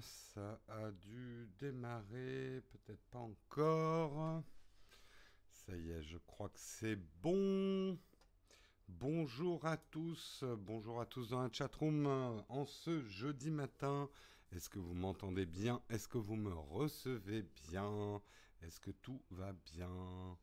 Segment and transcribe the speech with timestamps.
[0.00, 4.42] ça a dû démarrer, peut-être pas encore.
[5.50, 7.98] Ça y est, je crois que c'est bon.
[8.88, 12.06] Bonjour à tous, bonjour à tous dans la chatroom
[12.48, 14.08] en ce jeudi matin.
[14.52, 15.82] Est-ce que vous m'entendez bien?
[15.88, 18.22] Est-ce que vous me recevez bien?
[18.62, 20.38] Est-ce que tout va bien?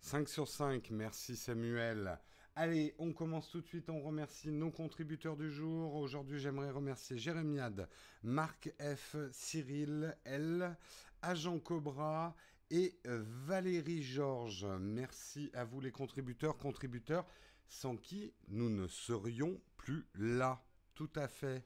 [0.00, 2.18] 5 sur 5, merci Samuel.
[2.60, 3.88] Allez, on commence tout de suite.
[3.88, 5.94] On remercie nos contributeurs du jour.
[5.94, 7.88] Aujourd'hui, j'aimerais remercier Jérémiade,
[8.24, 10.76] Marc F, Cyril L,
[11.22, 12.34] Agent Cobra
[12.72, 14.66] et Valérie Georges.
[14.80, 17.24] Merci à vous les contributeurs, contributeurs,
[17.68, 20.60] sans qui nous ne serions plus là.
[20.96, 21.62] Tout à fait.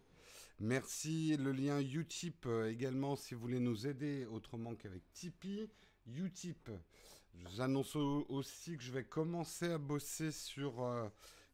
[0.61, 1.39] Merci.
[1.39, 5.70] Le lien Utip euh, également si vous voulez nous aider autrement qu'avec Tipeee.
[6.06, 6.70] Utip.
[7.35, 11.09] Je vous annonce aussi que je vais commencer à bosser sur euh,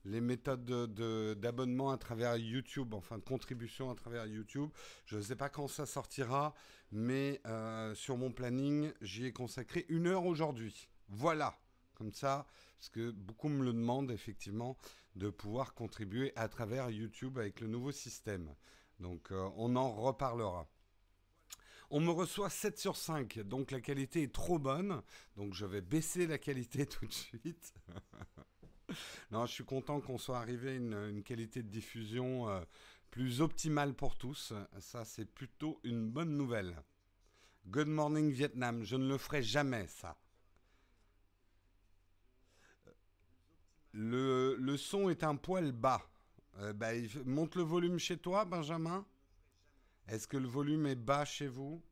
[0.04, 0.64] les méthodes
[1.40, 4.70] d'abonnement à travers YouTube, enfin de contribution à travers YouTube.
[5.06, 6.54] Je ne sais pas quand ça sortira,
[6.90, 10.88] mais euh, sur mon planning, j'y ai consacré une heure aujourd'hui.
[11.08, 11.58] Voilà,
[11.94, 12.46] comme ça,
[12.78, 14.76] parce que beaucoup me le demandent effectivement
[15.16, 18.54] de pouvoir contribuer à travers YouTube avec le nouveau système.
[19.00, 20.68] Donc euh, on en reparlera.
[21.90, 25.02] On me reçoit 7 sur 5, donc la qualité est trop bonne.
[25.36, 27.72] Donc je vais baisser la qualité tout de suite.
[29.30, 32.60] non, je suis content qu'on soit arrivé à une, qualité de diffusion euh,
[33.10, 34.52] plus optimale pour tous.
[34.80, 36.82] Ça, c'est plutôt une bonne nouvelle.
[37.66, 40.16] Good morning Vietnam, je ne le ferai jamais ça.
[43.92, 46.02] Le, son est un poil bas.
[46.58, 46.92] Euh, bah,
[47.24, 49.06] monte le volume chez toi, Benjamin.
[50.08, 51.82] Est-ce que le volume est bas chez vous?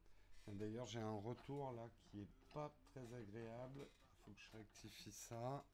[0.48, 3.80] D'ailleurs, j'ai un retour là qui est pas très agréable.
[3.80, 5.64] Il faut que je rectifie ça.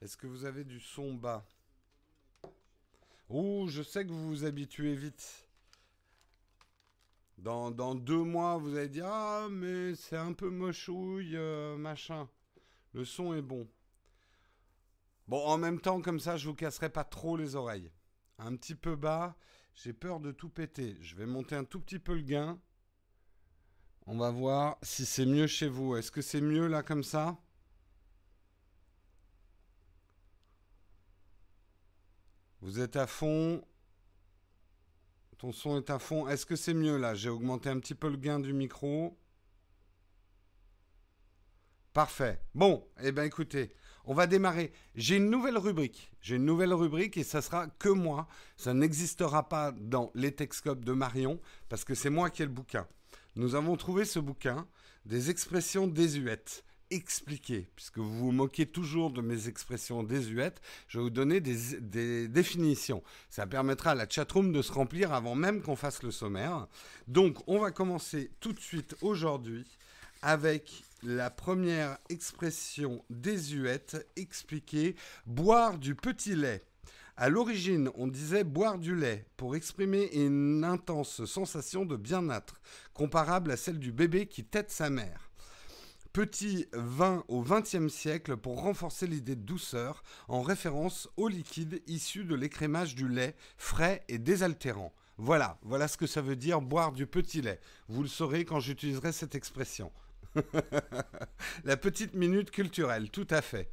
[0.00, 1.44] Est-ce que vous avez du son bas?
[3.30, 5.48] Ouh, je sais que vous vous habituez vite.
[7.38, 12.28] Dans, deux mois, vous allez dire Ah, mais c'est un peu mochouille, euh, machin.
[12.92, 13.66] Le son est bon.
[15.26, 17.90] Bon, en même temps, comme ça, je vous casserai pas trop les oreilles.
[18.38, 19.34] Un petit peu bas.
[19.74, 20.96] J'ai peur de tout péter.
[21.00, 22.58] Je vais monter un tout petit peu le gain.
[24.06, 25.96] On va voir si c'est mieux chez vous.
[25.96, 27.36] Est-ce que c'est mieux là comme ça?
[32.60, 33.62] Vous êtes à fond.
[35.38, 36.28] Ton son est à fond.
[36.28, 37.14] Est-ce que c'est mieux là?
[37.14, 39.18] J'ai augmenté un petit peu le gain du micro.
[41.92, 42.40] Parfait.
[42.54, 43.74] Bon, eh bien écoutez,
[44.06, 44.72] on va démarrer.
[44.94, 46.10] J'ai une nouvelle rubrique.
[46.20, 48.26] J'ai une nouvelle rubrique et ça sera que moi.
[48.56, 52.52] Ça n'existera pas dans les Texcopes de Marion parce que c'est moi qui ai le
[52.52, 52.86] bouquin.
[53.36, 54.66] Nous avons trouvé ce bouquin,
[55.06, 61.04] des expressions désuètes expliquées, puisque vous vous moquez toujours de mes expressions désuètes, je vais
[61.04, 63.02] vous donner des, des, définitions.
[63.30, 66.68] Ça permettra à la chatroom de se remplir avant même qu'on fasse le sommaire.
[67.08, 69.64] Donc, on va commencer tout de suite aujourd'hui
[70.24, 74.96] avec la première expression désuète expliquée
[75.26, 76.62] boire du petit lait.
[77.18, 82.58] À l'origine, on disait boire du lait pour exprimer une intense sensation de bien-être,
[82.94, 85.30] comparable à celle du bébé qui tête sa mère.
[86.14, 92.24] Petit vin au XXe siècle pour renforcer l'idée de douceur en référence au liquide issu
[92.24, 94.94] de l'écrémage du lait, frais et désaltérant.
[95.18, 97.60] Voilà, voilà ce que ça veut dire boire du petit lait.
[97.88, 99.92] Vous le saurez quand j'utiliserai cette expression.
[101.64, 103.72] La petite minute culturelle, tout à fait.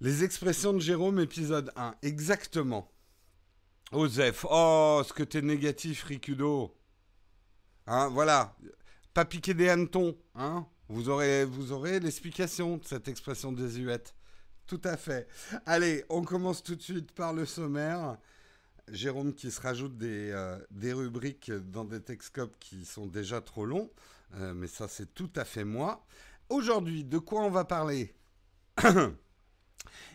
[0.00, 1.94] Les expressions de Jérôme, épisode 1.
[2.02, 2.90] Exactement.
[3.92, 6.76] Osef, oh, ce que t'es négatif, Ricudo.
[7.86, 8.56] Hein, voilà.
[9.12, 10.66] Pas piquer des hannetons, hein.
[10.88, 14.14] Vous aurez, vous aurez l'explication de cette expression désuète.
[14.66, 15.26] Tout à fait.
[15.64, 18.18] Allez, on commence tout de suite par le sommaire.
[18.90, 23.64] Jérôme qui se rajoute des, euh, des rubriques dans des texcopes qui sont déjà trop
[23.64, 23.90] longs,
[24.36, 26.04] euh, mais ça c'est tout à fait moi.
[26.48, 28.14] Aujourd'hui, de quoi on va parler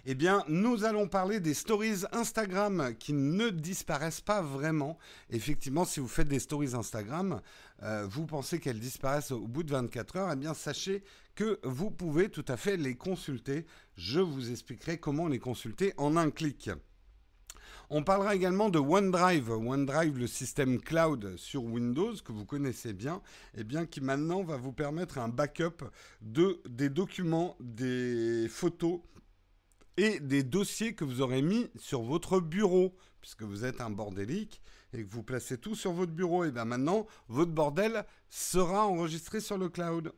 [0.06, 4.98] Eh bien, nous allons parler des stories Instagram qui ne disparaissent pas vraiment.
[5.30, 7.42] Effectivement, si vous faites des stories Instagram,
[7.84, 11.04] euh, vous pensez qu'elles disparaissent au bout de 24 heures, eh bien, sachez
[11.36, 13.66] que vous pouvez tout à fait les consulter.
[13.96, 16.70] Je vous expliquerai comment les consulter en un clic.
[17.92, 19.50] On parlera également de OneDrive.
[19.50, 23.16] OneDrive, le système cloud sur Windows que vous connaissez bien,
[23.56, 25.86] et eh bien qui maintenant va vous permettre un backup
[26.22, 29.00] de des documents, des photos
[29.98, 34.62] et des dossiers que vous aurez mis sur votre bureau, puisque vous êtes un bordélique
[34.94, 36.44] et que vous placez tout sur votre bureau.
[36.44, 40.14] Et bien maintenant, votre bordel sera enregistré sur le cloud.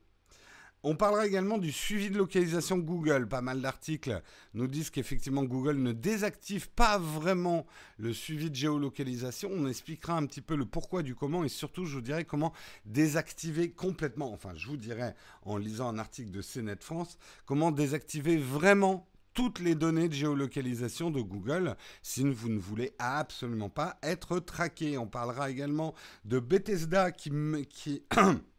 [0.83, 3.27] On parlera également du suivi de localisation Google.
[3.27, 4.19] Pas mal d'articles
[4.55, 7.67] nous disent qu'effectivement Google ne désactive pas vraiment
[7.99, 9.51] le suivi de géolocalisation.
[9.53, 12.51] On expliquera un petit peu le pourquoi du comment et surtout je vous dirai comment
[12.85, 15.13] désactiver complètement, enfin je vous dirai
[15.43, 21.11] en lisant un article de CNET France, comment désactiver vraiment toutes les données de géolocalisation
[21.11, 24.97] de Google si vous ne voulez absolument pas être traqué.
[24.97, 25.93] On parlera également
[26.25, 27.31] de Bethesda qui...
[27.69, 28.03] qui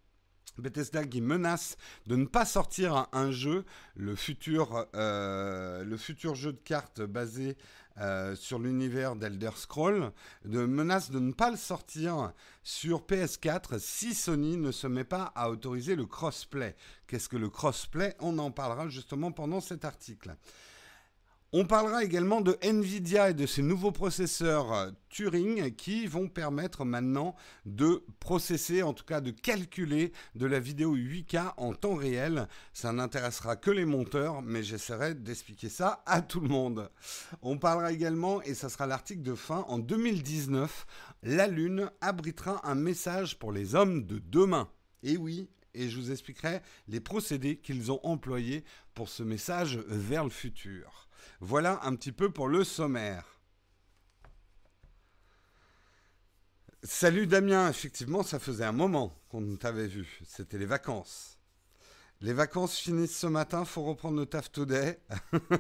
[0.58, 1.76] Bethesda qui menace
[2.06, 3.64] de ne pas sortir un, jeu,
[3.96, 7.56] le futur, euh, le futur jeu de cartes basé
[7.99, 10.12] euh, sur l'univers d'Elder Scroll,
[10.44, 12.32] de menace de ne pas le sortir
[12.62, 16.75] sur PS4 si Sony ne se met pas à autoriser le crossplay.
[17.06, 18.14] Qu'est-ce que le crossplay?
[18.20, 20.37] On en parlera justement pendant cet article.
[21.54, 26.87] On parlera également de Nvidia et de ses nouveaux processeurs euh, Turing qui vont permettre
[26.87, 32.49] maintenant de processer, en tout cas de calculer de la vidéo 8K en temps réel.
[32.72, 36.90] Ça n'intéressera que les monteurs, mais j'essaierai d'expliquer ça à tout le monde.
[37.43, 40.87] On parlera également, et ça sera l'article de fin, en 2019,
[41.22, 44.70] la Lune abritera un message pour les hommes de demain.
[45.02, 48.64] Et oui, et je vous expliquerai les procédés qu'ils ont employés
[48.94, 51.10] pour ce message vers le futur.
[51.40, 53.24] Voilà un petit peu pour le sommaire.
[56.84, 60.19] Salut Damien, effectivement, ça faisait un moment qu'on t'avait vu.
[60.26, 61.38] C'était les vacances.
[62.20, 65.00] Les vacances finissent ce matin, faut reprendre le taf today.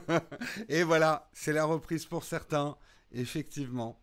[0.68, 2.76] Et voilà, c'est la reprise pour certains,
[3.12, 4.01] effectivement.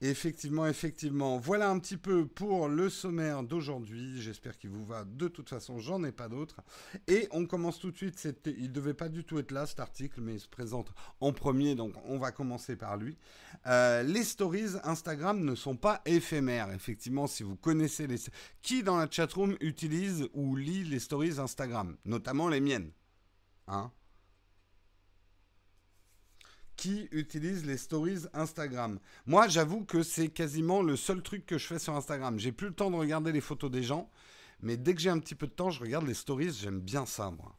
[0.00, 1.38] Effectivement, effectivement.
[1.38, 4.22] Voilà un petit peu pour le sommaire d'aujourd'hui.
[4.22, 5.04] J'espère qu'il vous va.
[5.04, 6.60] De toute façon, j'en ai pas d'autres.
[7.08, 8.28] Et on commence tout de suite.
[8.46, 11.32] Il ne devait pas du tout être là, cet article, mais il se présente en
[11.32, 13.18] premier, donc on va commencer par lui.
[13.66, 16.70] Euh, les stories Instagram ne sont pas éphémères.
[16.72, 18.18] Effectivement, si vous connaissez les...
[18.62, 22.92] Qui dans la chatroom utilise ou lit les stories Instagram Notamment les miennes.
[23.66, 23.90] Hein?
[26.78, 29.00] Qui utilise les stories Instagram.
[29.26, 32.38] Moi, j'avoue que c'est quasiment le seul truc que je fais sur Instagram.
[32.38, 34.08] J'ai plus le temps de regarder les photos des gens,
[34.60, 36.52] mais dès que j'ai un petit peu de temps, je regarde les stories.
[36.52, 37.58] J'aime bien ça, moi.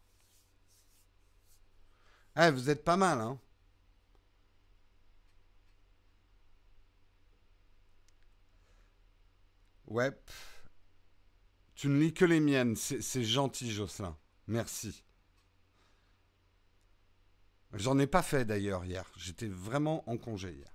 [2.38, 3.40] Eh, vous êtes pas mal, hein
[9.88, 10.12] Ouais.
[11.76, 12.76] Tu ne lis que les miennes.
[12.78, 14.16] C'est gentil, Jocelyn.
[14.48, 15.04] Merci.
[17.74, 19.06] J'en ai pas fait d'ailleurs hier.
[19.18, 20.74] J'étais vraiment en congé hier.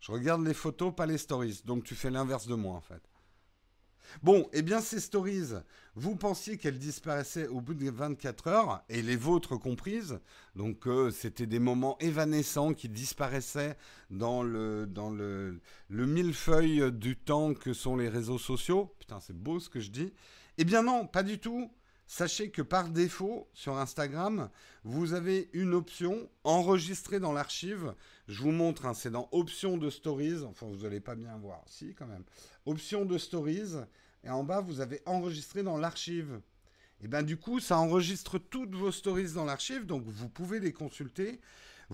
[0.00, 1.62] Je regarde les photos, pas les stories.
[1.64, 3.02] Donc tu fais l'inverse de moi en fait.
[4.22, 5.54] Bon, eh bien ces stories,
[5.94, 10.20] vous pensiez qu'elles disparaissaient au bout de 24 heures, et les vôtres comprises.
[10.54, 13.76] Donc euh, c'était des moments évanescents qui disparaissaient
[14.10, 14.88] dans le,
[15.88, 18.94] le millefeuille du temps que sont les réseaux sociaux.
[18.98, 20.12] Putain, c'est beau ce que je dis.
[20.58, 21.70] Eh bien non, pas du tout.
[22.14, 24.50] Sachez que par défaut, sur Instagram,
[24.84, 27.94] vous avez une option enregistrée dans l'archive.
[28.28, 30.42] Je vous montre, hein, c'est dans Options de Stories.
[30.44, 31.62] Enfin, vous n'allez pas bien voir.
[31.64, 32.24] Si, quand même.
[32.66, 33.76] Options de Stories.
[34.24, 36.42] Et en bas, vous avez enregistré dans l'archive.
[37.00, 39.86] Et bien, du coup, ça enregistre toutes vos stories dans l'archive.
[39.86, 41.40] Donc, vous pouvez les consulter.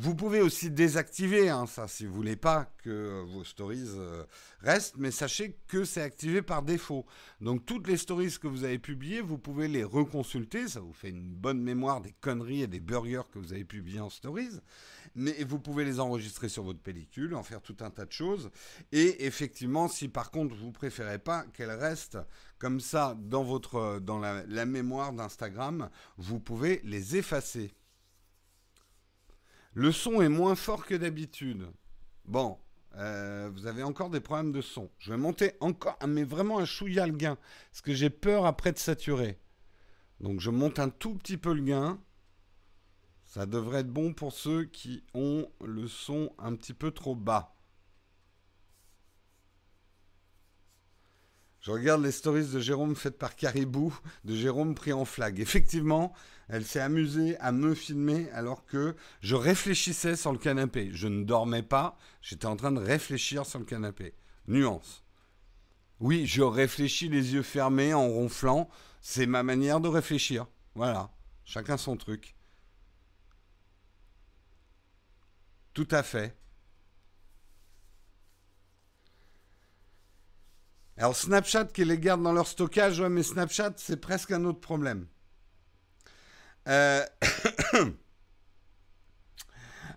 [0.00, 4.22] Vous pouvez aussi désactiver hein, ça si vous voulez pas que vos stories euh,
[4.60, 7.04] restent, mais sachez que c'est activé par défaut.
[7.40, 11.08] Donc toutes les stories que vous avez publiées, vous pouvez les reconsulter, ça vous fait
[11.08, 14.60] une bonne mémoire des conneries et des burgers que vous avez publiés en stories.
[15.16, 18.50] Mais vous pouvez les enregistrer sur votre pellicule, en faire tout un tas de choses.
[18.92, 22.18] Et effectivement, si par contre vous préférez pas qu'elles restent
[22.61, 27.75] comme ça dans votre dans la mémoire d'Instagram, vous pouvez les effacer.
[29.78, 31.68] Le son est moins fort que d'habitude.
[32.25, 32.58] Bon,
[32.97, 34.90] euh, vous avez encore des problèmes de son.
[34.99, 37.38] Je vais monter encore, mais vraiment un chouïa le gain.
[37.70, 39.38] Parce que j'ai peur après de saturer.
[40.18, 42.00] Donc je monte un tout petit peu le gain.
[43.25, 47.54] Ça devrait être bon pour ceux qui ont le son un petit peu trop bas.
[51.68, 53.94] Je regarde les stories de Jérôme faites par Caribou,
[54.25, 55.38] de Jérôme pris en flag.
[55.38, 56.14] Effectivement,
[56.48, 60.88] elle s'est amusée à me filmer alors que je réfléchissais sur le canapé.
[60.94, 64.14] Je ne dormais pas, j'étais en train de réfléchir sur le canapé.
[64.46, 65.04] Nuance.
[66.00, 68.70] Oui, je réfléchis les yeux fermés en ronflant.
[69.02, 70.46] C'est ma manière de réfléchir.
[70.75, 71.10] Voilà.
[71.44, 72.34] Chacun son truc.
[75.75, 76.34] Tout à fait.
[80.99, 84.59] Alors Snapchat qui les garde dans leur stockage, ouais, mais Snapchat, c'est presque un autre
[84.59, 85.07] problème.
[86.67, 87.07] Euh,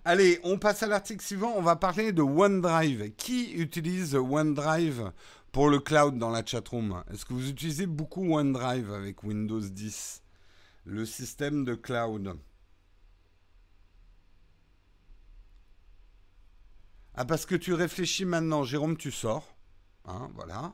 [0.05, 1.53] Allez, on passe à l'article suivant.
[1.55, 3.15] On va parler de OneDrive.
[3.15, 5.12] Qui utilise OneDrive
[5.51, 7.03] pour le cloud dans la chatroom?
[7.12, 10.22] Est-ce que vous utilisez beaucoup OneDrive avec Windows 10
[10.86, 12.38] Le système de cloud?
[17.15, 19.55] Ah, parce que tu réfléchis maintenant, Jérôme, tu sors.
[20.05, 20.74] Hein, voilà.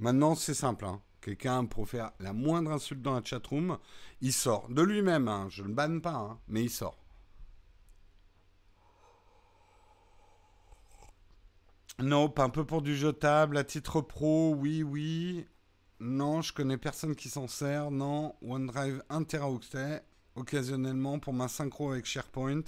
[0.00, 0.86] Maintenant, c'est simple.
[0.86, 1.02] Hein.
[1.20, 3.78] Quelqu'un pour faire la moindre insulte dans la chatroom,
[4.22, 4.66] il sort.
[4.70, 5.46] De lui-même, hein.
[5.50, 6.96] je ne le banne pas, hein, mais il sort.
[11.98, 15.46] Non, pas un peu pour du jetable, à titre pro, oui, oui.
[16.00, 17.90] Non, je connais personne qui s'en sert.
[17.90, 20.02] Non, OneDrive 1 Teraoctet,
[20.34, 22.64] occasionnellement pour ma synchro avec SharePoint.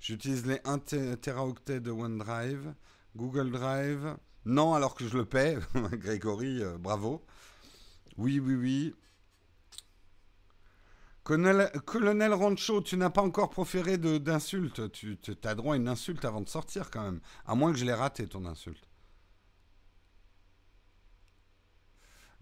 [0.00, 0.78] J'utilise les 1
[1.18, 2.74] Teraoctet de OneDrive.
[3.14, 5.58] Google Drive, non, alors que je le paie.
[5.92, 7.24] Grégory, euh, bravo.
[8.16, 8.94] Oui, oui, oui.
[11.22, 14.90] Colonel, Colonel Rancho, tu n'as pas encore proféré d'insulte.
[14.90, 17.20] Tu as droit à une insulte avant de sortir quand même.
[17.46, 18.88] À moins que je l'ai raté, ton insulte.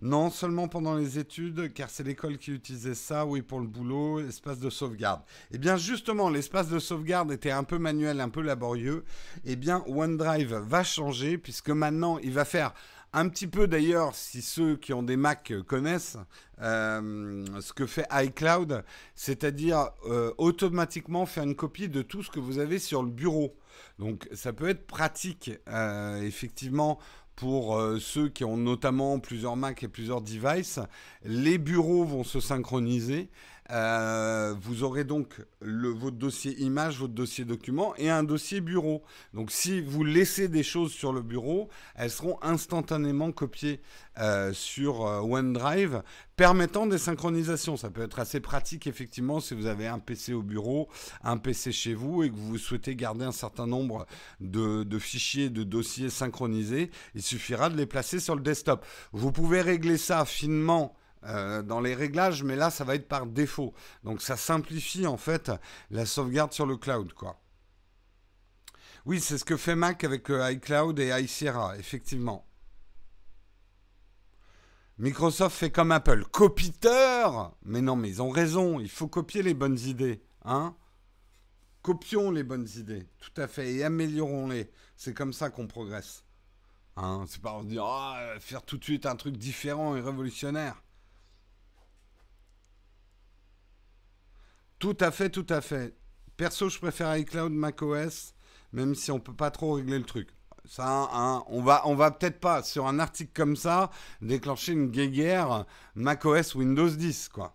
[0.03, 4.21] Non, seulement pendant les études, car c'est l'école qui utilisait ça, oui, pour le boulot,
[4.21, 5.21] espace de sauvegarde.
[5.53, 9.05] Eh bien, justement, l'espace de sauvegarde était un peu manuel, un peu laborieux.
[9.45, 12.73] Eh bien, OneDrive va changer, puisque maintenant, il va faire
[13.13, 16.17] un petit peu d'ailleurs, si ceux qui ont des Mac connaissent,
[16.63, 22.39] euh, ce que fait iCloud, c'est-à-dire euh, automatiquement faire une copie de tout ce que
[22.39, 23.57] vous avez sur le bureau.
[23.99, 26.99] Donc ça peut être pratique, euh, effectivement,
[27.41, 30.79] pour euh, ceux qui ont notamment plusieurs Mac et plusieurs devices.
[31.25, 33.31] Les bureaux vont se synchroniser.
[33.73, 39.03] Euh, vous aurez donc votre dossier image, votre dossier document et un dossier bureau.
[39.33, 43.81] Donc si vous laissez des choses sur le bureau, elles seront instantanément copiées
[44.19, 46.03] euh, sur euh, OneDrive,
[46.37, 47.77] permettant des synchronisations.
[47.77, 50.89] Ça peut être assez pratique effectivement si vous avez un PC au bureau,
[51.23, 54.07] un PC chez vous et que vous souhaitez garder un certain nombre
[54.41, 56.91] de fichiers, de dossiers synchronisés.
[57.15, 58.85] Il suffira de les placer sur le desktop.
[59.13, 63.27] Vous pouvez régler ça finement euh, dans les réglages, mais là, ça va être par
[63.27, 63.75] défaut.
[64.05, 65.51] Donc, ça simplifie en fait
[65.91, 67.41] la sauvegarde sur le cloud, quoi.
[69.07, 72.47] Oui, c'est ce que fait Mac avec euh, iCloud et iSierra, effectivement.
[74.99, 79.55] Microsoft fait comme Apple, copiteur Mais non, mais ils ont raison, il faut copier les
[79.55, 80.77] bonnes idées, hein
[81.81, 84.71] Copions les bonnes idées, tout à fait, et améliorons-les.
[84.97, 86.25] C'est comme ça qu'on progresse.
[86.97, 90.83] Hein c'est pas en dire, ah, faire tout de suite un truc différent et révolutionnaire.
[94.81, 95.95] Tout à fait, tout à fait.
[96.39, 98.35] Perso, je préfère iCloud macOS,
[98.73, 100.31] même si on peut pas trop régler le truc.
[100.65, 103.91] Ça, hein, on va, on va peut-être pas sur un article comme ça
[104.23, 107.55] déclencher une guéguerre macOS Windows 10, quoi.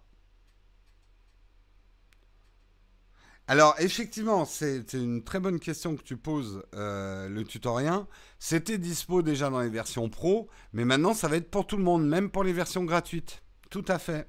[3.48, 8.06] Alors, effectivement, c'est une très bonne question que tu poses, euh, le tutoriel.
[8.38, 11.84] C'était dispo déjà dans les versions pro, mais maintenant, ça va être pour tout le
[11.84, 13.42] monde, même pour les versions gratuites.
[13.72, 14.28] Tout à fait.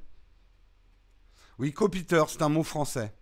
[1.59, 3.15] Oui, copiteur, c'est un mot français.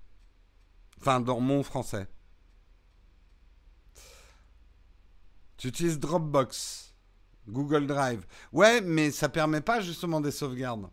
[1.01, 2.09] Enfin, dans mon français.
[5.57, 6.95] Tu utilises Dropbox,
[7.49, 8.27] Google Drive.
[8.53, 10.91] Ouais, mais ça permet pas justement des sauvegardes.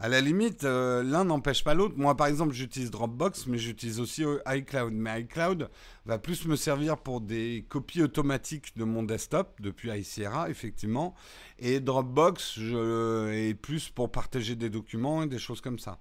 [0.00, 1.94] À la limite, euh, l'un n'empêche pas l'autre.
[1.96, 4.92] Moi, par exemple, j'utilise Dropbox, mais j'utilise aussi euh, iCloud.
[4.92, 5.70] Mais iCloud
[6.06, 11.16] va plus me servir pour des copies automatiques de mon desktop depuis iSierra, effectivement.
[11.58, 15.98] Et Dropbox je, est plus pour partager des documents et des choses comme ça.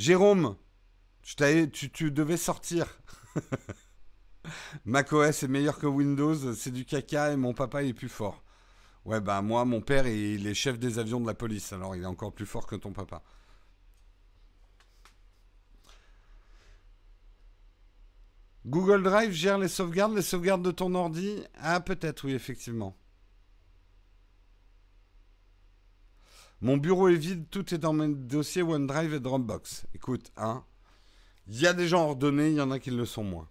[0.00, 0.56] Jérôme,
[1.22, 2.86] tu, tu devais sortir.
[4.86, 8.42] macOS est meilleur que Windows, c'est du caca et mon papa est plus fort.
[9.04, 12.02] Ouais, bah moi, mon père, il est chef des avions de la police, alors il
[12.02, 13.22] est encore plus fort que ton papa.
[18.64, 21.42] Google Drive gère les sauvegardes, les sauvegardes de ton ordi?
[21.58, 22.96] Ah, peut-être, oui, effectivement.
[26.62, 29.86] Mon bureau est vide, tout est dans mes dossiers OneDrive et Dropbox.
[29.94, 30.64] Écoute, hein,
[31.48, 33.48] il y a des gens ordonnés, il y en a qui le sont moins.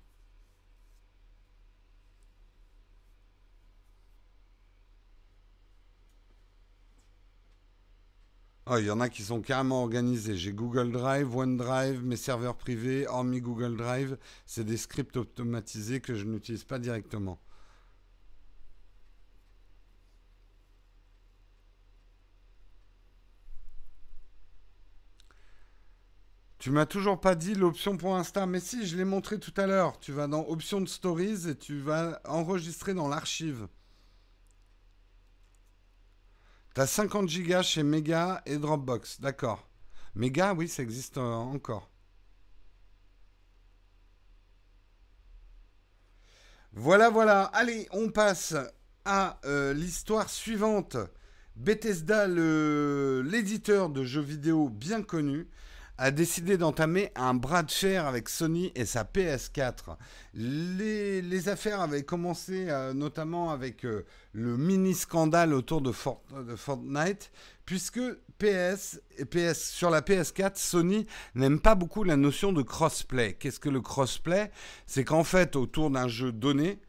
[8.72, 10.38] Oh, il y en a qui sont carrément organisés.
[10.38, 16.14] J'ai Google Drive, OneDrive, mes serveurs privés, hormis Google Drive, c'est des scripts automatisés que
[16.14, 17.40] je n'utilise pas directement.
[26.60, 29.66] Tu m'as toujours pas dit l'option pour Insta, mais si, je l'ai montré tout à
[29.66, 29.98] l'heure.
[30.00, 33.70] Tu vas dans Option de Stories et tu vas enregistrer dans l'archive.
[36.76, 39.70] Tu as 50 gigas chez Mega et Dropbox, d'accord.
[40.16, 41.90] Mega, oui, ça existe euh, encore.
[46.74, 47.44] Voilà, voilà.
[47.54, 48.54] Allez, on passe
[49.06, 50.98] à euh, l'histoire suivante.
[51.56, 55.48] Bethesda, l'éditeur de jeux vidéo bien connu,
[56.00, 59.98] a décidé d'entamer un bras de fer avec Sony et sa PS4.
[60.34, 67.32] Les, affaires avaient commencé euh, notamment avec euh, le mini scandale autour de, Fortnite,
[67.66, 68.00] puisque
[68.38, 73.34] PS, PS, sur la PS4, Sony n'aime pas beaucoup la notion de crossplay.
[73.34, 74.52] Qu'est-ce que le crossplay?
[74.86, 76.80] C'est qu'en fait, autour d'un jeu donné,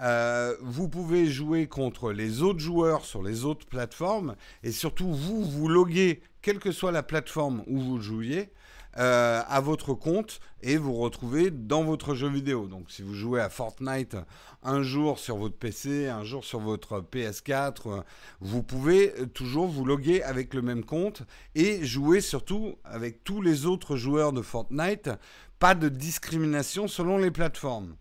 [0.00, 5.44] euh, vous pouvez jouer contre les autres joueurs sur les autres plateformes et surtout vous,
[5.44, 8.50] vous loguez, quelle que soit la plateforme où vous jouiez,
[8.98, 12.66] euh, à votre compte et vous retrouvez dans votre jeu vidéo.
[12.66, 14.16] Donc si vous jouez à Fortnite
[14.62, 18.02] un jour sur votre PC, un jour sur votre PS4,
[18.40, 21.22] vous pouvez toujours vous loguer avec le même compte
[21.54, 25.10] et jouer surtout avec tous les autres joueurs de Fortnite.
[25.58, 27.94] Pas de discrimination selon les plateformes.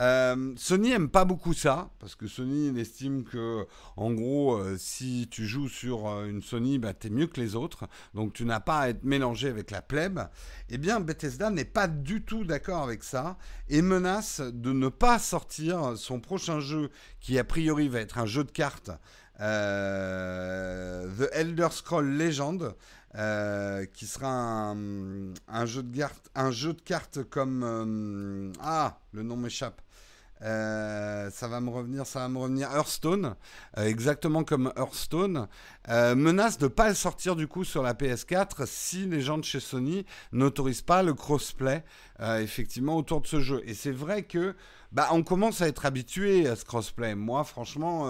[0.00, 3.64] Euh, Sony aime pas beaucoup ça parce que Sony estime que
[3.96, 7.54] en gros euh, si tu joues sur euh, une Sony bah t'es mieux que les
[7.54, 10.20] autres donc tu n'as pas à être mélangé avec la plèbe
[10.68, 15.20] eh bien Bethesda n'est pas du tout d'accord avec ça et menace de ne pas
[15.20, 18.90] sortir son prochain jeu qui a priori va être un jeu de cartes
[19.38, 22.74] The Elder Scroll Legend
[23.92, 29.83] qui sera un, jeu de un jeu de cartes comme ah le nom m'échappe.
[30.42, 32.70] Euh, ça va me revenir, ça va me revenir.
[32.70, 33.34] Hearthstone,
[33.78, 35.48] euh, exactement comme Hearthstone,
[35.88, 39.44] euh, menace de pas le sortir du coup sur la PS4 si les gens de
[39.44, 41.84] chez Sony n'autorisent pas le crossplay
[42.20, 43.62] effectivement autour de ce jeu.
[43.66, 44.54] Et c'est vrai que
[44.92, 47.16] bah, on commence à être habitué à ce crossplay.
[47.16, 48.08] Moi, franchement,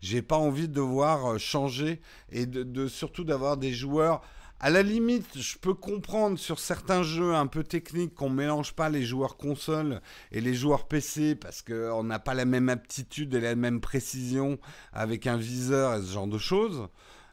[0.00, 4.20] j'ai pas envie de devoir changer et de surtout d'avoir des joueurs
[4.58, 8.88] à la limite, je peux comprendre sur certains jeux un peu techniques qu'on mélange pas
[8.88, 10.00] les joueurs console
[10.32, 14.58] et les joueurs PC parce qu'on n'a pas la même aptitude et la même précision
[14.92, 16.88] avec un viseur et ce genre de choses.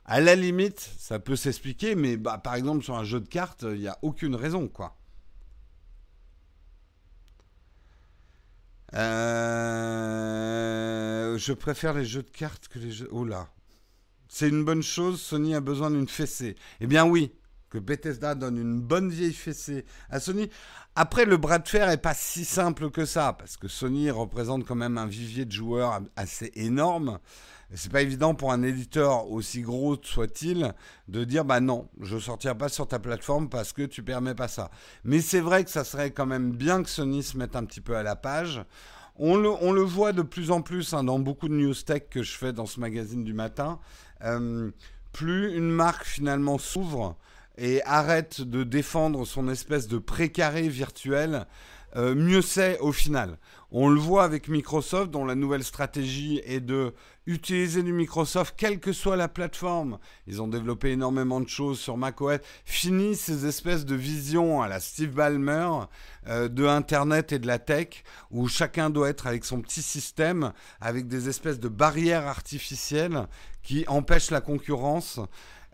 [0.05, 3.63] À la limite, ça peut s'expliquer, mais bah, par exemple sur un jeu de cartes,
[3.69, 4.97] il n'y a aucune raison, quoi.
[8.95, 10.27] Euh,
[11.37, 13.07] je préfère les jeux de cartes que les jeux.
[13.11, 13.47] Oh là,
[14.35, 16.55] c'est une bonne chose, Sony a besoin d'une fessée.
[16.81, 17.31] Eh bien oui,
[17.69, 20.49] que Bethesda donne une bonne vieille fessée à Sony.
[20.95, 24.65] Après, le bras de fer est pas si simple que ça, parce que Sony représente
[24.65, 27.19] quand même un vivier de joueurs assez énorme.
[27.75, 30.73] C'est pas évident pour un éditeur aussi gros soit-il
[31.09, 34.47] de dire bah non, je sortirai pas sur ta plateforme parce que tu permets pas
[34.47, 34.71] ça.
[35.03, 37.81] Mais c'est vrai que ça serait quand même bien que Sony se mette un petit
[37.81, 38.65] peu à la page.
[39.15, 42.35] On le, voit de plus en plus hein, dans beaucoup de news tech que je
[42.35, 43.79] fais dans ce magazine du matin.
[44.23, 44.71] Euh,
[45.11, 47.15] plus une marque finalement s'ouvre
[47.57, 51.45] et arrête de défendre son espèce de précaré virtuel,
[51.95, 53.37] euh, mieux c'est au final.
[53.71, 56.93] On le voit avec Microsoft, dont la nouvelle stratégie est de
[57.25, 59.97] utiliser du Microsoft, quelle que soit la plateforme.
[60.27, 62.39] Ils ont développé énormément de choses sur macOS.
[62.65, 65.69] Fini ces espèces de visions à la Steve Ballmer
[66.27, 70.51] euh, de Internet et de la tech, où chacun doit être avec son petit système,
[70.81, 73.27] avec des espèces de barrières artificielles
[73.61, 75.19] qui empêchent la concurrence.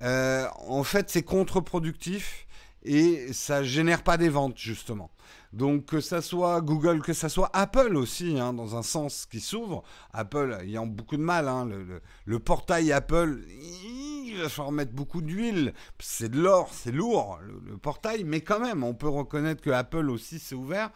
[0.02, 2.46] Euh, en fait, c'est contre-productif
[2.84, 5.12] et ça génère pas des ventes, justement.
[5.52, 9.40] Donc que ça soit Google, que ça soit Apple aussi, hein, dans un sens qui
[9.40, 9.84] s'ouvre.
[10.14, 11.68] Apple ayant beaucoup de mal, hein,
[12.26, 15.74] le, portail Apple, il va falloir mettre beaucoup d'huile.
[16.00, 20.10] C'est de l'or, c'est lourd, le, portail, mais quand même, on peut reconnaître que Apple
[20.10, 20.92] aussi s'est ouvert.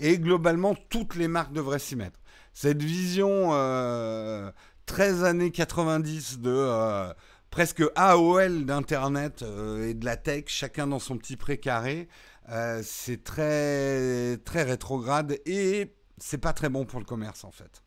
[0.00, 2.20] Et globalement, toutes les marques devraient s'y mettre.
[2.52, 6.50] Cette vision 13 euh, années 90 de...
[6.50, 7.12] Euh,
[7.54, 12.08] presque AOL d'Internet euh, et de la tech, chacun dans son petit précaré.
[12.48, 17.84] Euh, c'est très, très rétrograde et c'est pas très bon pour le commerce en fait.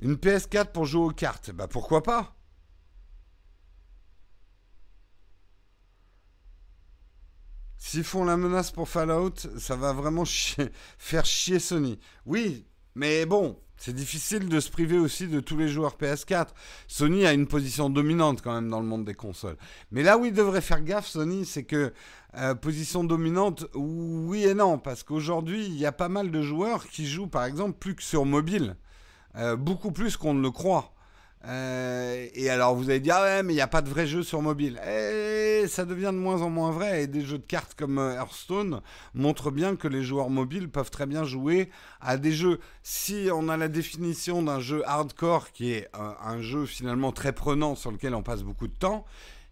[0.00, 2.36] Une PS4 pour jouer aux cartes, bah pourquoi pas?
[7.78, 10.24] S'ils font la menace pour Fallout, ça va vraiment
[10.98, 11.98] faire chier Sony.
[12.26, 16.46] Oui, mais bon, c'est difficile de se priver aussi de tous les joueurs PS4.
[16.88, 19.58] Sony a une position dominante quand même dans le monde des consoles.
[19.90, 21.92] Mais là où il devrait faire gaffe, Sony, c'est que
[22.38, 26.88] euh, position dominante, oui et non, parce qu'aujourd'hui, il y a pas mal de joueurs
[26.88, 28.76] qui jouent par exemple plus que sur mobile.
[29.36, 30.93] Euh, beaucoup plus qu'on ne le croit.
[31.46, 34.06] Euh, et alors vous allez dire, ah ouais, mais il n'y a pas de vrai
[34.06, 34.80] jeu sur mobile.
[34.88, 37.02] Et ça devient de moins en moins vrai.
[37.02, 38.80] Et des jeux de cartes comme euh, Hearthstone
[39.14, 42.60] montrent bien que les joueurs mobiles peuvent très bien jouer à des jeux.
[42.82, 47.74] Si on a la définition d'un jeu hardcore qui est un, jeu finalement très prenant
[47.74, 49.04] sur lequel on passe beaucoup de temps,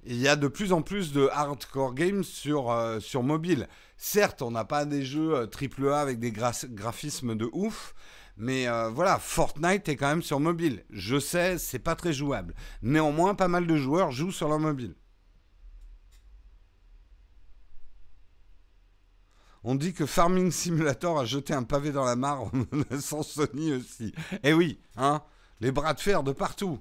[0.05, 3.69] il y a de plus en plus de hardcore games sur, euh, sur mobile.
[3.97, 7.95] Certes, on n'a pas des jeux AAA avec des graphismes de ouf,
[8.37, 10.85] mais euh, voilà, Fortnite est quand même sur mobile.
[10.90, 12.55] Je sais, c'est pas très jouable.
[12.83, 14.95] Néanmoins, pas mal de joueurs jouent sur leur mobile.
[19.64, 22.51] On dit que Farming Simulator a jeté un pavé dans la mare
[22.99, 24.12] sans Sony aussi.
[24.42, 25.23] Eh oui, hein,
[25.61, 26.81] les bras de fer de partout.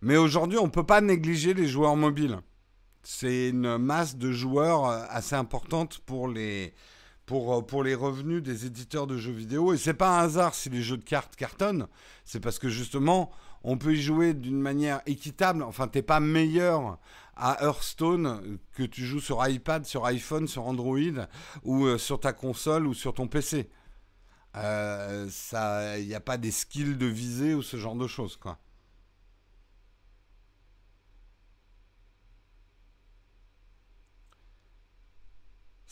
[0.00, 2.38] Mais aujourd'hui, on ne peut pas négliger les joueurs mobiles.
[3.02, 6.74] C'est une masse de joueurs euh, assez importante pour les,
[7.28, 9.74] pour, euh, pour les revenus des éditeurs de jeux vidéo.
[9.74, 11.86] Et c'est pas un hasard si les jeux de cartes cartonnent.
[12.24, 13.30] C'est parce que justement,
[13.62, 15.62] on peut y jouer d'une manière équitable.
[15.62, 16.98] Enfin, t'es pas meilleur
[17.36, 21.26] à Hearthstone que tu joues sur iPad, sur iPhone, sur Android
[21.64, 23.68] ou euh, sur ta console ou sur ton PC.
[24.54, 28.58] Il n'y a pas des skills de visée ou ce genre de choses, quoi.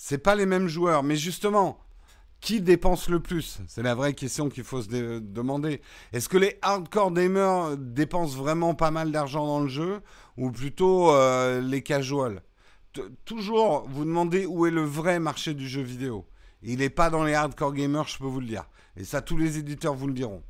[0.09, 1.81] C'est pas les mêmes joueurs, mais justement,
[2.39, 3.59] qui dépense le plus?
[3.67, 5.81] C'est la vraie question qu'il faut se demander.
[6.13, 10.03] Est-ce que les hardcore gamers dépensent vraiment pas mal d'argent dans le jeu
[10.37, 12.41] ou plutôt euh, les casuals?
[13.25, 16.25] Toujours vous demandez où est le vrai marché du jeu vidéo.
[16.63, 18.69] Il n'est pas dans les hardcore gamers, je peux vous le dire.
[18.97, 20.45] Et ça, tous les éditeurs vous le diront.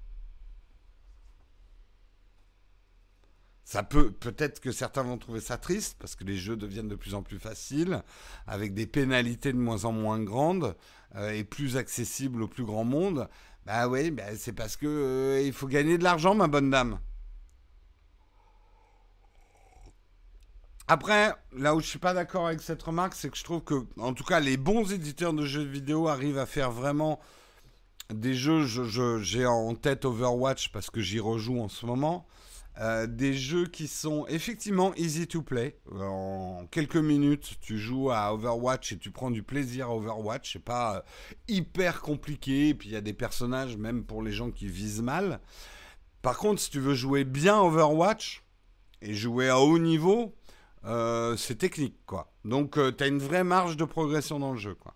[3.66, 6.94] Ça peut, peut-être que certains vont trouver ça triste parce que les jeux deviennent de
[6.94, 8.00] plus en plus faciles,
[8.46, 10.76] avec des pénalités de moins en moins grandes
[11.16, 13.28] euh, et plus accessibles au plus grand monde.
[13.66, 17.00] Bah oui, bah c'est parce que euh, il faut gagner de l'argent, ma bonne dame.
[20.86, 23.84] Après, là où je suis pas d'accord avec cette remarque, c'est que je trouve que,
[23.98, 27.18] en tout cas, les bons éditeurs de jeux vidéo arrivent à faire vraiment
[28.14, 28.64] des jeux.
[29.22, 32.28] J'ai en tête Overwatch parce que j'y rejoue en ce moment.
[32.78, 35.78] Euh, des jeux qui sont effectivement easy to play.
[35.98, 40.52] En quelques minutes, tu joues à Overwatch et tu prends du plaisir à Overwatch.
[40.52, 41.00] C'est pas euh,
[41.48, 42.74] hyper compliqué.
[42.74, 45.40] Puis il y a des personnages, même pour les gens qui visent mal.
[46.20, 48.44] Par contre, si tu veux jouer bien Overwatch
[49.00, 50.34] et jouer à haut niveau,
[50.84, 52.30] euh, c'est technique, quoi.
[52.44, 54.95] Donc, tu as une vraie marge de progression dans le jeu, quoi.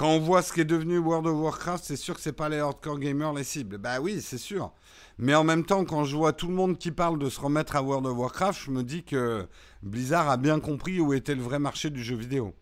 [0.00, 2.48] Quand on voit ce qui est devenu World of Warcraft, c'est sûr que c'est pas
[2.48, 3.76] les hardcore gamers les cibles.
[3.76, 4.72] Bah oui, c'est sûr.
[5.18, 7.76] Mais en même temps, quand je vois tout le monde qui parle de se remettre
[7.76, 9.46] à World of Warcraft, je me dis que
[9.82, 12.54] Blizzard a bien compris où était le vrai marché du jeu vidéo.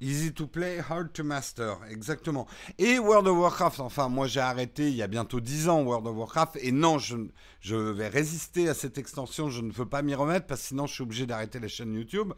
[0.00, 2.46] Easy to play, hard to master, exactement.
[2.78, 6.06] Et World of Warcraft, enfin moi j'ai arrêté il y a bientôt 10 ans World
[6.06, 7.16] of Warcraft, et non, je,
[7.60, 10.86] je vais résister à cette extension, je ne veux pas m'y remettre, parce que sinon
[10.86, 12.34] je suis obligé d'arrêter la chaîne YouTube.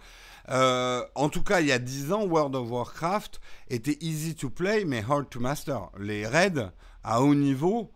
[0.48, 4.48] Euh, en tout cas, il y a 10 ans, World of Warcraft était easy to
[4.50, 5.90] play, mais hard to master.
[5.98, 6.70] Les raids
[7.02, 7.92] à haut niveau,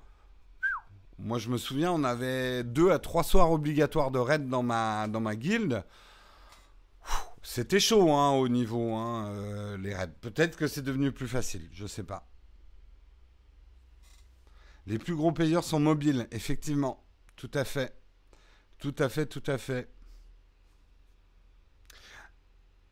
[1.18, 5.06] moi je me souviens, on avait 2 à 3 soirs obligatoires de raids dans ma,
[5.08, 5.84] dans ma guilde.
[7.42, 10.12] C'était chaud hein, au niveau, hein, euh, les raids.
[10.20, 12.26] Peut-être que c'est devenu plus facile, je sais pas.
[14.86, 17.04] Les plus gros payeurs sont mobiles, effectivement.
[17.36, 17.94] Tout à fait.
[18.78, 19.88] Tout à fait, tout à fait.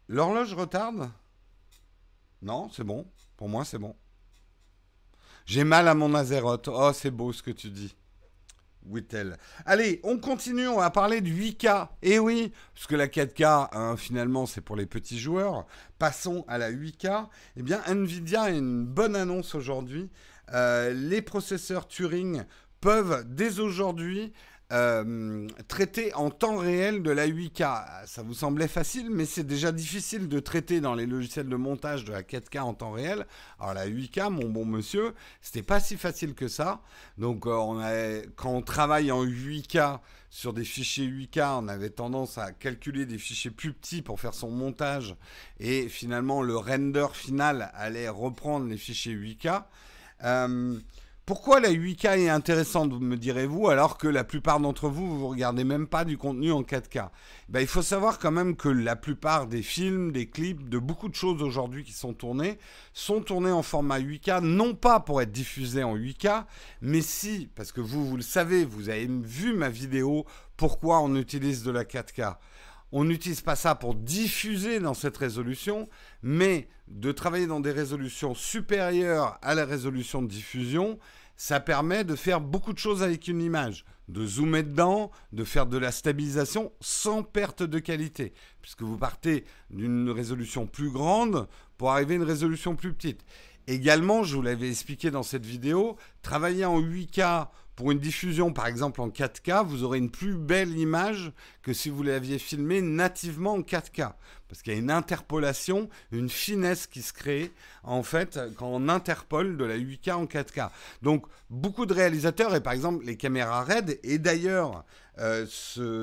[0.09, 1.11] L'horloge retarde?
[2.41, 3.07] Non, c'est bon.
[3.37, 3.95] Pour moi, c'est bon.
[5.45, 6.69] J'ai mal à mon Azeroth.
[6.69, 7.95] Oh, c'est beau ce que tu dis.
[8.87, 9.37] Whittle.
[9.67, 11.89] Allez, on continue, on va parler du 8K.
[12.03, 15.67] Eh oui, parce que la 4K, hein, finalement, c'est pour les petits joueurs.
[15.99, 17.29] Passons à la 8K.
[17.57, 20.11] Eh bien, Nvidia a une bonne annonce aujourd'hui.
[20.55, 22.45] Euh, les processeurs Turing
[22.81, 24.33] peuvent dès aujourd'hui
[24.71, 28.07] euh, traiter en temps réel de la 8K.
[28.07, 32.05] Ça vous semblait facile, mais c'est déjà difficile de traiter dans les logiciels de montage
[32.05, 33.27] de la 4K en temps réel.
[33.59, 36.83] Alors la 8K, mon bon monsieur, c'était pas si facile que ça.
[37.17, 37.79] Donc euh, on
[38.37, 40.01] quand on travaille en 8K
[40.31, 44.35] sur des fichiers 8K, on avait tendance à calculer des fichiers plus petits pour faire
[44.35, 45.17] son montage
[45.59, 49.63] et finalement le render final allait reprendre les fichiers 8K.
[50.25, 50.79] Euh,
[51.29, 55.31] pourquoi la 8K est intéressante, me direz-vous, alors que la plupart d'entre vous, vous ne
[55.31, 57.11] regardez même pas du contenu en 4K
[57.51, 61.11] ben, Il faut savoir quand même que la plupart des films, des clips, de beaucoup
[61.11, 62.59] de choses aujourd'hui qui sont tournées,
[62.95, 66.47] sont tournées en format 8K, non pas pour être diffusées en 8K,
[66.81, 70.25] mais si, parce que vous, vous le savez, vous avez vu ma vidéo,
[70.57, 72.37] pourquoi on utilise de la 4K
[72.91, 75.91] on n'utilise pas ça pour diffuser dans cette résolution,
[76.23, 80.99] mais de travailler dans des résolutions supérieures à la résolution de diffusion,
[81.37, 85.67] ça permet de faire beaucoup de choses avec une image, de zoomer dedans, de faire
[85.67, 91.47] de la stabilisation sans perte de qualité, puisque vous partez d'une résolution plus grande
[91.77, 93.25] pour arriver à une résolution plus petite.
[93.69, 97.49] Également, je vous l'avais expliqué dans cette vidéo, travailler en 8K
[97.79, 101.31] pour une diffusion par exemple en 4K, vous aurez une plus belle image
[101.63, 104.15] que si vous l'aviez filmé nativement en 4K.
[104.49, 107.53] Parce qu'il y a une interpolation, une finesse qui se crée
[107.85, 110.71] en fait quand on interpole de la 8K en 4K.
[111.03, 114.85] Donc beaucoup de réalisateurs, et par exemple les caméras RED, et d'ailleurs
[115.19, 115.47] euh,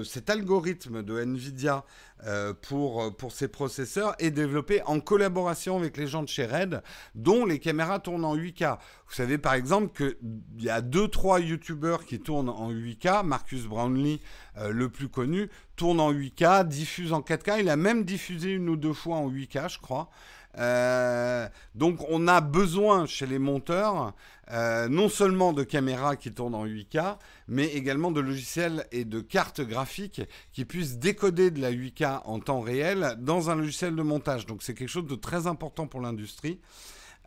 [0.04, 1.86] cet algorithme de NVIDIA
[2.26, 6.82] euh, pour, pour ces processeurs est développé en collaboration avec les gens de chez Red,
[7.14, 8.78] dont les caméras tournent en 8K.
[9.08, 14.22] Vous savez par exemple qu'il y a 2-3 YouTubeurs qui tournent en 8K, Marcus Brownlee,
[14.58, 18.70] euh, le plus connu, tourne en 8K, diffuse en 4K, il a même diffusé une
[18.70, 20.10] ou deux fois en 8K je crois.
[20.58, 24.14] Euh, donc on a besoin chez les monteurs
[24.52, 29.20] euh, non seulement de caméras qui tournent en 8K, mais également de logiciels et de
[29.20, 30.22] cartes graphiques
[30.54, 34.46] qui puissent décoder de la 8K en temps réel dans un logiciel de montage.
[34.46, 36.60] Donc c'est quelque chose de très important pour l'industrie.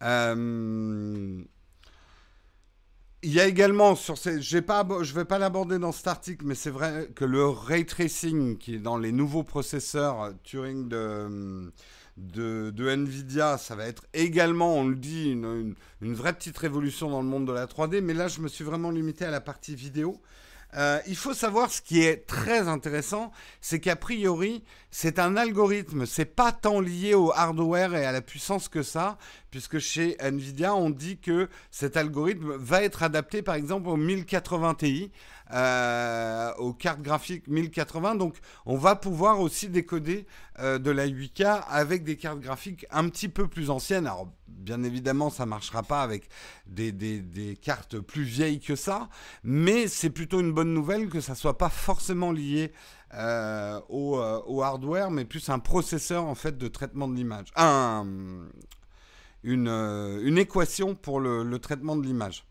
[0.02, 1.42] Euh,
[3.24, 6.70] il y a également sur ces, je vais pas l'aborder dans cet article, mais c'est
[6.70, 11.72] vrai que le ray tracing qui est dans les nouveaux processeurs Turing de
[12.18, 17.28] de, Nvidia, ça va être également, on le dit, une, vraie petite révolution dans le
[17.28, 18.00] monde de la 3D.
[18.00, 20.20] Mais là, je me suis vraiment limité à la partie vidéo.
[20.76, 26.04] Euh, il faut savoir ce qui est très intéressant, c'est qu'a priori, c'est un algorithme.
[26.04, 29.16] C'est pas tant lié au hardware et à la puissance que ça,
[29.50, 34.74] puisque chez Nvidia, on dit que cet algorithme va être adapté, par exemple, au 1080
[34.74, 35.10] Ti.
[35.50, 38.16] Euh, aux cartes graphiques 1080.
[38.16, 40.26] Donc on va pouvoir aussi décoder
[40.58, 44.06] euh, de la 8K avec des cartes graphiques un petit peu plus anciennes.
[44.06, 46.28] Alors bien évidemment ça ne marchera pas avec
[46.66, 49.08] des, des, cartes plus vieilles que ça,
[49.42, 52.72] mais c'est plutôt une bonne nouvelle que ça soit pas forcément lié
[53.14, 57.46] euh, au, au, hardware, mais plus un processeur en fait de traitement de l'image.
[57.56, 58.06] Un,
[59.44, 62.44] une, une, équation pour le traitement de l'image.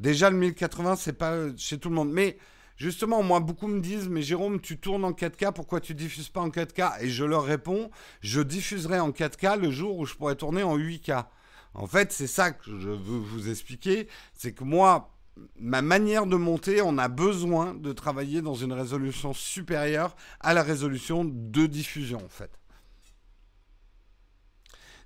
[0.00, 2.10] Déjà, le 1080, c'est pas euh, chez tout le monde.
[2.10, 2.38] Mais
[2.76, 6.40] justement, moi, beaucoup me disent, mais Jérôme, tu tournes en 4K, pourquoi tu diffuses pas
[6.40, 7.90] en 4K Et je leur réponds,
[8.22, 11.26] je diffuserai en 4K le jour où je pourrai tourner en 8K.
[11.74, 14.08] En fait, c'est ça que je veux vous expliquer.
[14.32, 15.12] C'est que moi,
[15.56, 20.62] ma manière de monter, on a besoin de travailler dans une résolution supérieure à la
[20.62, 22.59] résolution de diffusion, en fait.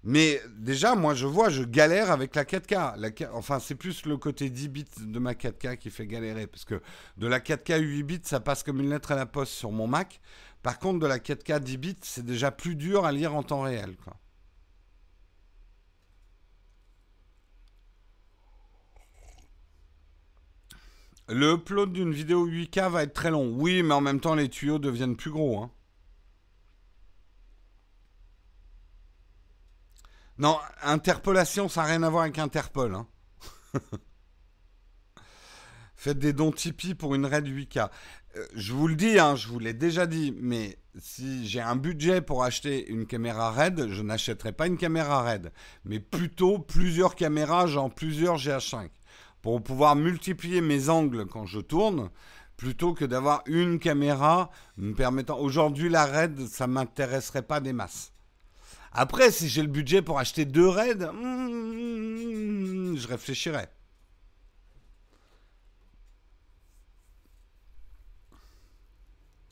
[0.06, 3.28] Mais déjà, moi, je vois, je galère avec la 4K.
[3.32, 6.46] Enfin, c'est plus le côté 10 bits de ma 4K qui fait galérer.
[6.46, 6.82] Parce que
[7.16, 9.86] de la 4K 8 bits, ça passe comme une lettre à la poste sur mon
[9.86, 10.20] Mac.
[10.62, 13.62] Par contre, de la 4K 10 bits, c'est déjà plus dur à lire en temps
[13.62, 13.96] réel.
[21.28, 23.54] Le upload d'une vidéo 8K va être très long.
[23.56, 25.62] Oui, mais en même temps, les tuyaux deviennent plus gros.
[25.62, 25.70] Hein.
[30.38, 32.94] Non, interpolation, ça n'a rien à voir avec Interpol.
[32.94, 33.06] Hein.
[35.94, 37.88] Faites des dons Tipeee pour une RAID 8K.
[38.36, 41.76] Euh, je vous le dis, hein, je vous l'ai déjà dit, mais si j'ai un
[41.76, 45.52] budget pour acheter une caméra RAID, je n'achèterai pas une caméra RAID,
[45.84, 48.88] mais plutôt plusieurs caméras, genre plusieurs GH5,
[49.40, 52.10] pour pouvoir multiplier mes angles quand je tourne,
[52.56, 55.38] plutôt que d'avoir une caméra me permettant...
[55.38, 58.13] Aujourd'hui, la RAID, ça m'intéresserait pas des masses.
[58.94, 63.66] Après, si j'ai le budget pour acheter deux raids, hmm, je réfléchirai.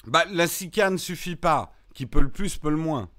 [0.06, 1.74] Bah, la 6K ne suffit pas.
[1.92, 3.10] Qui peut le plus, peut le moins.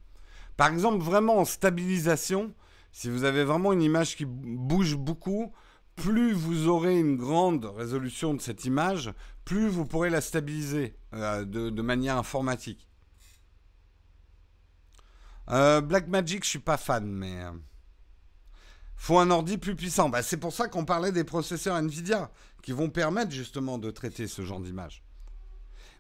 [0.58, 2.54] Par exemple, vraiment en stabilisation,
[2.92, 5.54] si vous avez vraiment une image qui bouge beaucoup,
[5.96, 9.14] plus vous aurez une grande résolution de cette image,
[9.46, 12.88] plus vous pourrez la stabiliser euh, de manière informatique.
[15.50, 17.52] Euh, Black Magic, je suis pas fan, mais euh,
[18.96, 20.10] faut un ordi plus puissant.
[20.10, 24.28] Bah, c'est pour ça qu'on parlait des processeurs Nvidia qui vont permettre justement de traiter
[24.28, 25.04] ce genre d'image.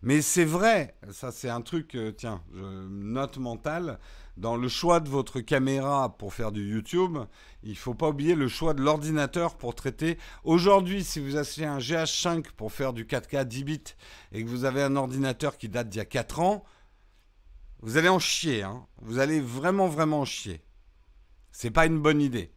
[0.01, 3.99] Mais c'est vrai, ça c'est un truc, euh, tiens, note mentale,
[4.36, 7.19] dans le choix de votre caméra pour faire du YouTube,
[7.62, 10.17] il faut pas oublier le choix de l'ordinateur pour traiter.
[10.43, 13.84] Aujourd'hui, si vous achetez un GH5 pour faire du 4K 10 bits
[14.32, 16.65] et que vous avez un ordinateur qui date d'il y a 4 ans,
[17.83, 18.87] vous allez en chier, hein.
[19.01, 20.61] Vous allez vraiment, vraiment en chier.
[21.51, 22.49] C'est pas une bonne idée.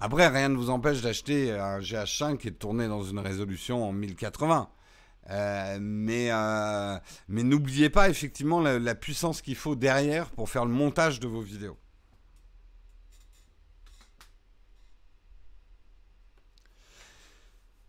[0.00, 3.92] Après, rien ne vous empêche d'acheter un GH5 et de tourner dans une résolution en
[3.92, 4.68] 1080.
[5.30, 11.20] Euh, euh, mais n'oubliez pas effectivement la puissance qu'il faut derrière pour faire le montage
[11.20, 11.78] de vos vidéos.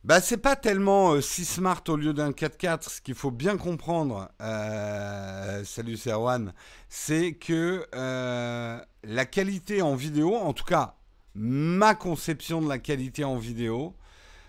[0.04, 2.90] Bah, c'est pas tellement 6 euh, smart au lieu d'un 4-4.
[2.90, 6.54] Ce qu'il faut bien comprendre, euh, salut Serwan,
[6.90, 10.96] c'est que euh, la qualité en vidéo, en tout cas
[11.36, 13.96] ma conception de la qualité en vidéo,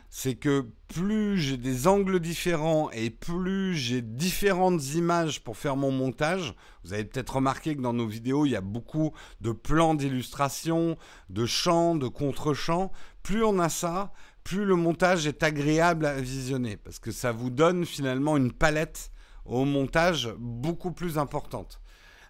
[0.08, 5.90] c'est que plus j'ai des angles différents et plus j'ai différentes images pour faire mon
[5.90, 9.94] montage, vous avez peut-être remarqué que dans nos vidéos, il y a beaucoup de plans
[9.94, 10.96] d'illustration,
[11.30, 12.90] de champs, de contre-champs.
[13.22, 14.12] Plus on a ça,
[14.44, 19.10] plus le montage est agréable à visionner, parce que ça vous donne finalement une palette
[19.44, 21.80] au montage beaucoup plus importante.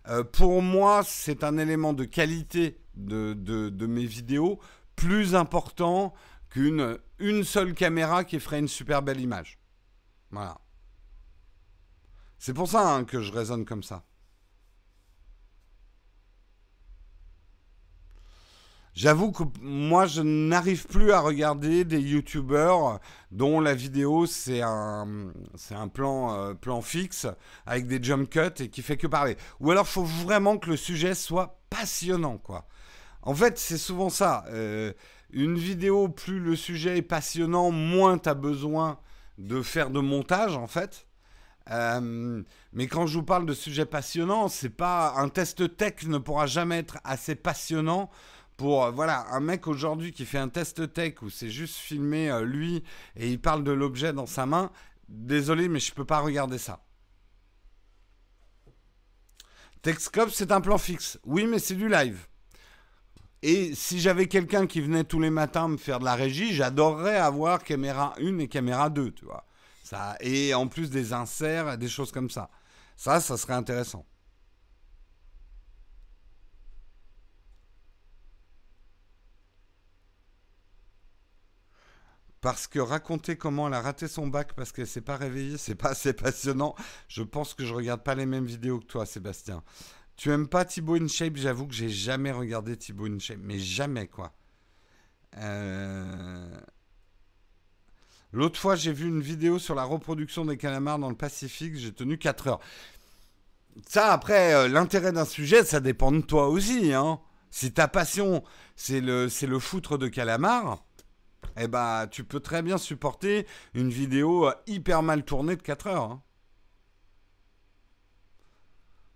[0.08, 4.58] Euh, pour moi, c'est un élément de qualité de, mes vidéos
[4.96, 6.12] plus important
[6.50, 9.58] qu'une une seule caméra qui ferait une super belle image.
[10.30, 10.60] Voilà.
[12.38, 14.04] C'est pour ça hein, que je raisonne comme ça.
[18.94, 23.00] J'avoue que moi, je n'arrive plus à regarder des youtubeurs
[23.30, 27.26] dont la vidéo, c'est un, c'est un plan, euh, plan fixe
[27.64, 29.38] avec des jump cuts et qui fait que parler.
[29.60, 32.66] Ou alors, il faut vraiment que le sujet soit passionnant, quoi.
[33.22, 34.44] En fait, c'est souvent ça.
[34.48, 34.92] Euh,
[35.30, 38.98] une vidéo, plus le sujet est passionnant, moins tu as besoin
[39.38, 41.06] de faire de montage, en fait.
[41.70, 46.18] Euh, mais quand je vous parle de sujet passionnant, c'est pas un test tech ne
[46.18, 48.10] pourra jamais être assez passionnant
[48.64, 52.44] euh, voilà un mec aujourd'hui qui fait un test tech où c'est juste filmé euh,
[52.44, 52.82] lui
[53.16, 54.70] et il parle de l'objet dans sa main.
[55.08, 56.84] Désolé, mais je peux pas regarder ça.
[59.82, 61.18] Texcop, c'est un plan fixe.
[61.24, 62.26] Oui, mais c'est du live.
[63.42, 67.16] Et si j'avais quelqu'un qui venait tous les matins me faire de la régie, j'adorerais
[67.16, 69.26] avoir caméra 1 et caméra 2, tu.
[69.82, 72.48] Ça, et en plus des inserts, des choses comme ça.
[72.96, 74.06] Ça, ça serait intéressant.
[82.42, 85.76] Parce que raconter comment elle a raté son bac parce qu'elle s'est pas réveillée, c'est
[85.76, 86.74] pas assez passionnant.
[87.08, 89.62] Je pense que je regarde pas les mêmes vidéos que toi, Sébastien.
[90.16, 91.36] Tu aimes pas Thibaut InShape?
[91.36, 94.34] J'avoue que j'ai jamais regardé Thibaut InShape, mais jamais quoi.
[95.38, 96.60] Euh,
[98.32, 101.76] l'autre fois, j'ai vu une vidéo sur la reproduction des calamars dans le Pacifique.
[101.76, 102.60] J'ai tenu 4 heures.
[103.88, 106.92] Ça, après, euh, l'intérêt d'un sujet, ça dépend de toi aussi.
[106.92, 107.20] Hein.
[107.52, 108.42] Si ta passion,
[108.74, 110.84] c'est le, c'est le foutre de calamars,
[111.56, 115.86] eh bah, tu peux très bien supporter une vidéo euh, hyper mal tournée de 4
[115.88, 116.04] heures.
[116.04, 116.22] Hein.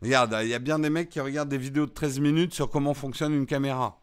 [0.02, 2.70] Regarde, il y a bien des mecs qui regardent des vidéos de 13 minutes sur
[2.70, 4.02] comment fonctionne une caméra.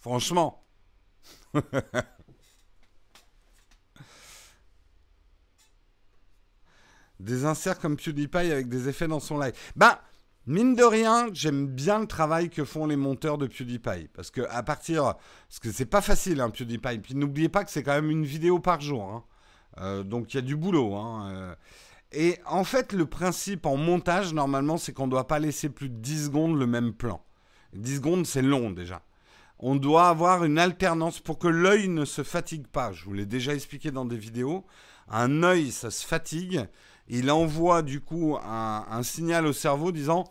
[0.00, 0.64] Franchement.
[7.20, 9.54] des inserts comme PewDiePie avec des effets dans son live.
[9.76, 9.98] Ben,
[10.46, 14.08] Mine de rien, j'aime bien le travail que font les monteurs de PewDiePie.
[14.12, 15.14] Parce que à partir.
[15.48, 16.98] Parce que c'est pas facile, hein, PewDiePie.
[16.98, 19.04] Puis n'oubliez pas que c'est quand même une vidéo par jour.
[19.04, 19.24] Hein.
[19.80, 20.94] Euh, donc il y a du boulot.
[20.94, 21.54] Hein, euh.
[22.12, 25.88] Et en fait, le principe en montage, normalement, c'est qu'on ne doit pas laisser plus
[25.88, 27.24] de 10 secondes le même plan.
[27.72, 29.02] 10 secondes, c'est long déjà.
[29.58, 32.92] On doit avoir une alternance pour que l'œil ne se fatigue pas.
[32.92, 34.64] Je vous l'ai déjà expliqué dans des vidéos.
[35.08, 36.66] Un œil, ça se fatigue
[37.08, 40.24] il envoie du coup un, signal au cerveau disant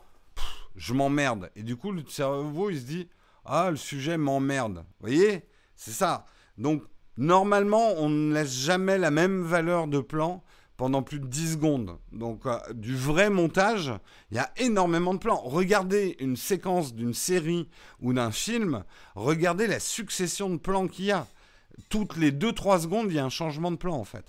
[0.75, 1.51] je m'emmerde.
[1.55, 3.07] Et du coup, le cerveau, il se dit
[3.45, 4.77] ah, le sujet m'emmerde.
[4.77, 5.45] Vous voyez?
[5.75, 6.25] C'est ça.
[6.57, 6.83] Donc,
[7.17, 10.43] normalement, on ne laisse jamais la même valeur de plan
[10.77, 11.97] pendant plus de 10 secondes.
[12.11, 13.93] Donc, euh, du vrai montage,
[14.31, 15.41] il y a énormément de plans.
[15.43, 17.69] Regardez une séquence d'une série
[18.01, 18.83] ou d'un film,
[19.15, 21.27] regardez la succession de plans qu'il y a.
[21.89, 24.25] Toutes les 2-3 secondes, il y a un changement de plan en fait.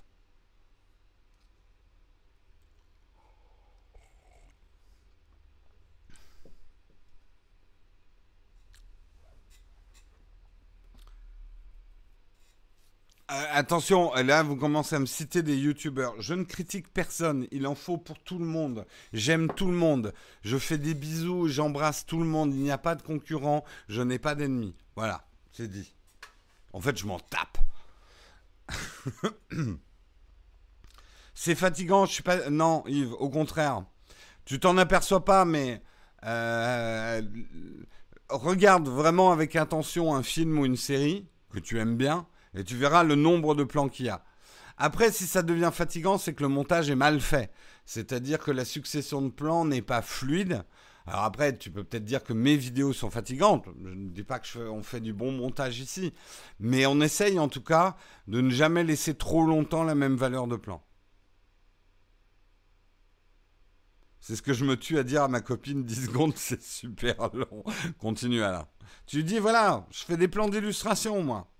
[13.30, 16.14] Euh, attention, là vous commencez à me citer des youtubeurs.
[16.20, 18.86] Je ne critique personne, il en faut pour tout le monde.
[19.14, 20.12] J'aime tout le monde.
[20.42, 22.52] Je fais des bisous, j'embrasse tout le monde.
[22.52, 24.74] Il n'y a pas de concurrent, je n'ai pas d'ennemis.
[24.94, 25.94] Voilà, c'est dit.
[26.74, 27.58] En fait, je m'en tape.
[31.34, 32.50] c'est fatigant, je suis pas.
[32.50, 33.84] Non, Yves, au contraire.
[34.44, 35.82] Tu t'en aperçois pas, mais.
[36.26, 37.22] Euh,
[38.28, 42.76] regarde vraiment avec attention un film ou une série que tu aimes bien et tu
[42.76, 44.24] verras le nombre de plans qu'il y a.
[44.76, 47.52] Après, si ça devient fatigant, c'est que le montage est mal fait.
[47.84, 50.64] C'est-à-dire que la succession de plans n'est pas fluide.
[51.06, 53.66] Alors après, tu peux peut-être dire que mes vidéos sont fatigantes.
[53.84, 56.12] Je ne dis pas qu'on fait du bon montage ici.
[56.58, 60.48] Mais on essaye en tout cas de ne jamais laisser trop longtemps la même valeur
[60.48, 60.82] de plan.
[64.20, 67.28] C'est ce que je me tue à dire à ma copine, 10 secondes, c'est super
[67.34, 67.62] long.
[67.98, 68.66] Continue Alain.
[69.06, 71.53] Tu dis, voilà, je fais des plans d'illustration, moi.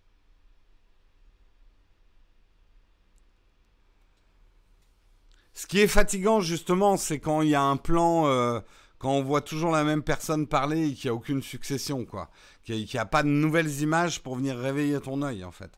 [5.55, 8.61] Ce qui est fatigant, justement, c'est quand il y a un plan, euh,
[8.99, 12.31] quand on voit toujours la même personne parler et qu'il n'y a aucune succession, quoi.
[12.65, 15.71] Qu'il n'y a, pas de nouvelles images pour venir réveiller ton œil, en fait.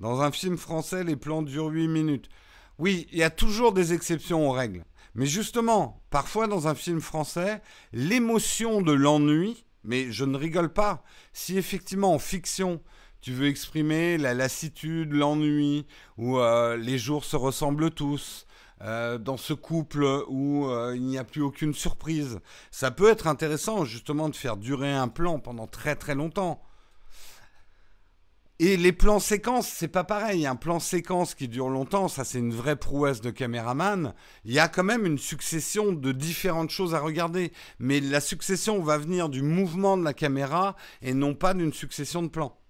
[0.00, 2.28] Dans un film français, les plans durent 8 minutes.
[2.78, 4.84] Oui, il y a toujours des exceptions aux règles.
[5.14, 7.62] Mais justement, parfois dans un film français,
[7.92, 12.82] l'émotion de l'ennui, mais je ne rigole pas, si effectivement en fiction,
[13.24, 15.86] tu veux exprimer la lassitude, l'ennui,
[16.18, 18.46] où euh, les jours se ressemblent tous,
[18.82, 22.40] euh, dans ce couple où euh, il n'y a plus aucune surprise.
[22.70, 26.60] Ça peut être intéressant justement de faire durer un plan pendant très très longtemps.
[28.58, 30.46] Et les plans séquences, c'est pas pareil.
[30.46, 34.12] Un plan séquence qui dure longtemps, ça c'est une vraie prouesse de caméraman.
[34.44, 37.52] Il y a quand même une succession de différentes choses à regarder.
[37.78, 42.22] Mais la succession va venir du mouvement de la caméra et non pas d'une succession
[42.22, 42.60] de plans.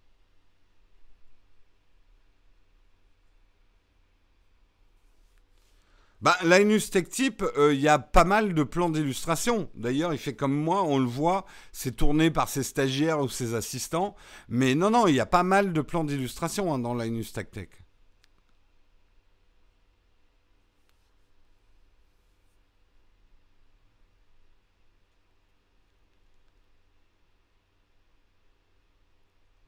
[6.25, 9.69] Bah, Linus Tech Tip, euh, il y a pas mal de plans d'illustration.
[9.75, 13.55] D'ailleurs, il fait comme moi, on le voit, c'est tourné par ses stagiaires ou ses
[13.55, 14.17] assistants.
[14.49, 17.51] Mais non, non, il y a pas mal de plans d'illustration hein, dans Linus Tech
[17.51, 17.69] Tech.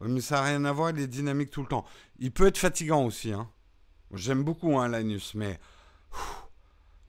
[0.01, 1.85] mais ça n'a rien à voir, il est dynamique tout le temps.
[2.19, 3.33] Il peut être fatigant aussi.
[3.33, 3.51] Hein.
[4.15, 5.61] J'aime beaucoup hein, Linus, mais...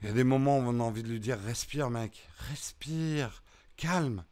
[0.02, 3.44] Il y a des moments où on a envie de lui dire respire mec, respire,
[3.78, 4.24] calme.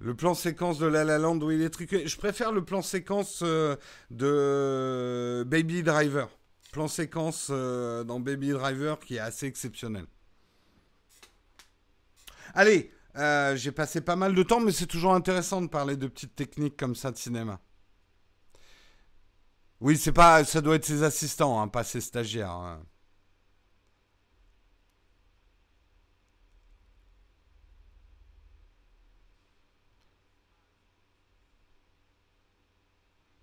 [0.00, 2.06] Le plan séquence de La La Land où il est truqué.
[2.06, 3.74] Je préfère le plan séquence euh,
[4.10, 6.28] de Baby Driver.
[6.72, 10.04] Plan séquence euh, dans Baby Driver qui est assez exceptionnel.
[12.54, 16.06] Allez, euh, j'ai passé pas mal de temps, mais c'est toujours intéressant de parler de
[16.06, 17.60] petites techniques comme ça de cinéma.
[19.80, 22.50] Oui, c'est pas, ça doit être ses assistants, hein, pas ses stagiaires.
[22.50, 22.82] Hein.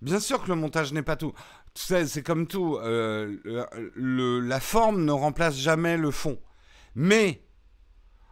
[0.02, 1.34] Bien sûr que le montage n'est pas tout.
[1.74, 2.78] Tu sais, c'est comme tout.
[2.78, 3.38] Euh,
[3.96, 6.38] la forme ne remplace jamais le fond.
[6.96, 7.44] Mais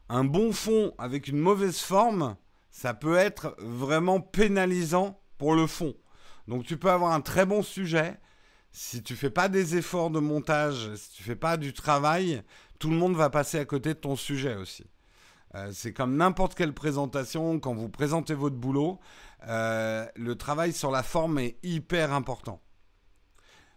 [0.10, 2.36] un bon fond avec une mauvaise forme,
[2.70, 5.95] ça peut être vraiment pénalisant pour le fond.
[6.48, 8.20] Donc tu peux avoir un très bon sujet.
[8.72, 12.41] Si tu fais pas des efforts de montage, si tu fais pas du travail,
[12.80, 14.86] tout le monde va passer à côté de ton sujet aussi.
[15.56, 19.00] Euh, c'est comme n'importe quelle présentation, quand vous présentez votre boulot,
[19.48, 22.60] euh, le travail sur la forme est hyper important.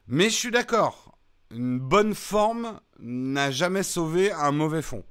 [0.09, 1.19] Mais je suis d'accord,
[1.51, 5.05] une bonne forme n'a jamais sauvé un mauvais fond.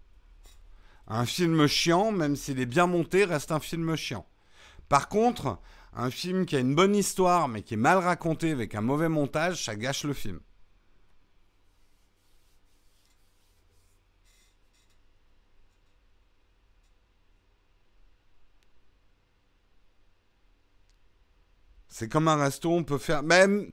[1.07, 4.25] Un film chiant, même s'il est bien monté, reste un film chiant.
[4.89, 5.59] Par contre,
[5.95, 9.09] un film qui a une bonne histoire mais qui est mal raconté avec un mauvais
[9.09, 10.39] montage, ça gâche le film.
[21.97, 23.23] C'est comme un resto, on peut faire.
[23.23, 23.71] Même,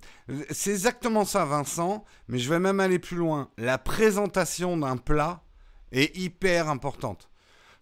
[0.51, 2.05] c'est exactement ça, Vincent.
[2.29, 3.51] Mais je vais même aller plus loin.
[3.59, 5.43] La présentation d'un plat
[5.91, 7.32] est hyper importante.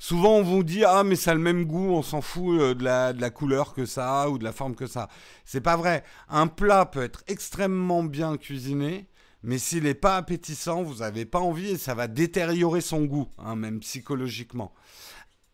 [0.03, 2.75] Souvent, on vous dit ah mais ça a le même goût, on s'en fout euh,
[2.75, 5.09] de la, de la couleur que ça ou de la forme que ça.
[5.45, 6.05] C'est pas vrai.
[6.31, 9.11] Un plat peut être extrêmement bien cuisiné,
[9.43, 13.29] mais s'il n'est pas appétissant, vous n'avez pas envie et ça va détériorer son goût,
[13.37, 14.73] hein, même psychologiquement.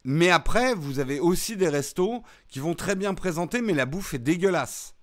[0.05, 4.15] Mais après, vous avez aussi des restos qui vont très bien présenter, mais la bouffe
[4.15, 4.95] est dégueulasse.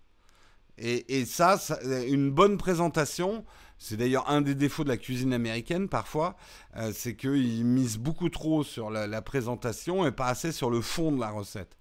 [0.78, 1.60] Et, et ça,
[2.08, 3.44] une bonne présentation,
[3.84, 6.38] c'est d'ailleurs un des défauts de la cuisine américaine parfois,
[6.78, 11.12] euh, c'est qu'ils misent beaucoup trop sur la, présentation et pas assez sur le fond
[11.12, 11.78] de la recette.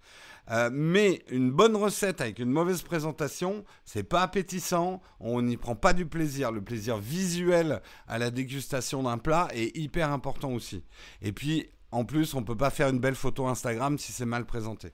[0.51, 5.77] Euh, mais une bonne recette avec une mauvaise présentation, c'est pas appétissant, on n'y prend
[5.77, 6.51] pas du plaisir.
[6.51, 10.83] Le plaisir visuel à la dégustation d'un plat est hyper important aussi.
[11.21, 14.45] Et puis, en plus, on peut pas faire une belle photo Instagram si c'est mal
[14.45, 14.93] présenté.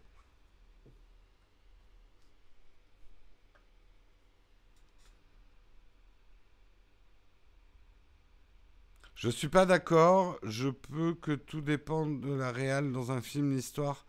[9.18, 10.38] Je suis pas d'accord.
[10.44, 14.06] Je peux que tout dépende de la réelle dans un film, l'histoire.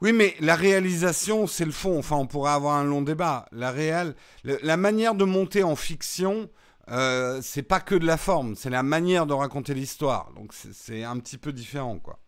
[0.00, 1.98] Oui, mais la réalisation, c'est le fond.
[1.98, 3.44] Enfin, on pourrait avoir un long débat.
[3.52, 6.48] La réelle, la manière de monter en fiction,
[6.90, 10.32] euh, c'est pas que de la forme, c'est la manière de raconter l'histoire.
[10.34, 12.18] Donc c'est un petit peu différent, quoi.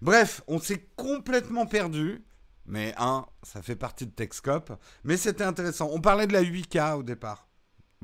[0.00, 2.24] Bref, on s'est complètement perdu.
[2.64, 4.72] Mais un, ça fait partie de Texcope.
[5.04, 5.90] Mais c'était intéressant.
[5.92, 7.45] On parlait de la 8K au départ.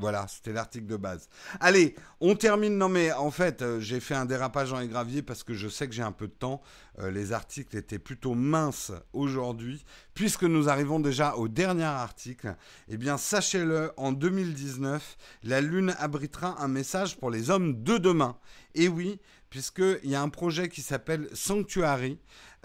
[0.03, 1.28] Voilà, c'était l'article de base.
[1.61, 2.76] Allez, on termine.
[2.76, 5.86] Non, mais en fait, euh, j'ai fait un dérapage en gravier parce que je sais
[5.86, 6.61] que j'ai un peu de temps.
[6.98, 9.84] Euh, les articles étaient plutôt minces aujourd'hui.
[10.12, 12.57] Puisque nous arrivons déjà au dernier article,
[12.88, 18.36] eh bien, sachez-le, en 2019, la Lune abritera un message pour les hommes de demain.
[18.74, 22.18] Et oui, puisqu'il y a un projet qui s'appelle Sanctuary.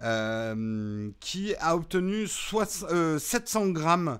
[0.04, 4.20] Euh, qui a obtenu 700 grammes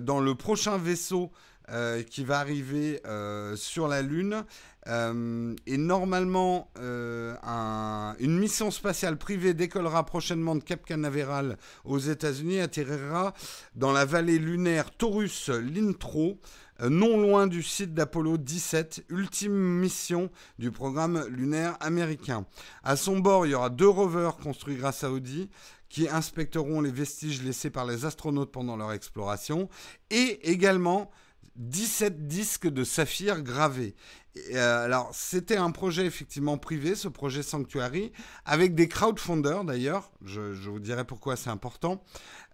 [0.00, 1.30] dans le prochain vaisseau
[1.70, 4.44] euh, qui va arriver euh, sur la Lune.
[4.86, 13.32] Euh, et normalement, une mission spatiale privée décollera prochainement de Cap Canaveral aux États-Unis, atterrira
[13.74, 16.38] dans la vallée lunaire Taurus Lintro,
[16.82, 22.44] non loin du site d'Apollo 17, ultime mission du programme lunaire américain.
[22.82, 25.48] À son bord, il y aura deux rovers construits grâce à Audi
[25.88, 29.68] qui inspecteront les vestiges laissés par les astronautes pendant leur exploration,
[30.10, 31.08] et également
[31.56, 33.94] 17 disques de saphir gravés.
[34.52, 38.12] Euh, alors, c'était un projet effectivement privé, ce projet Sanctuary,
[38.44, 40.10] avec des crowdfunders d'ailleurs.
[40.24, 42.02] Je, vous dirai pourquoi c'est important.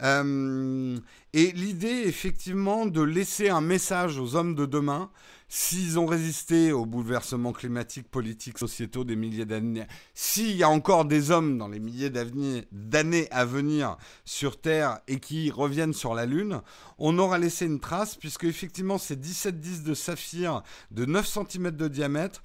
[0.03, 0.99] Euh,
[1.33, 5.11] et l'idée, effectivement, de laisser un message aux hommes de demain
[5.53, 9.85] s'ils ont résisté aux bouleversements climatiques, politiques, sociétaux des milliers d'années,
[10.15, 15.19] s'il y a encore des hommes dans les milliers d'années à venir sur Terre et
[15.19, 16.63] qui reviennent sur la Lune,
[16.99, 21.73] on aura laissé une trace puisque effectivement ces 17 disques de saphir de 9 cm
[21.73, 22.45] de diamètre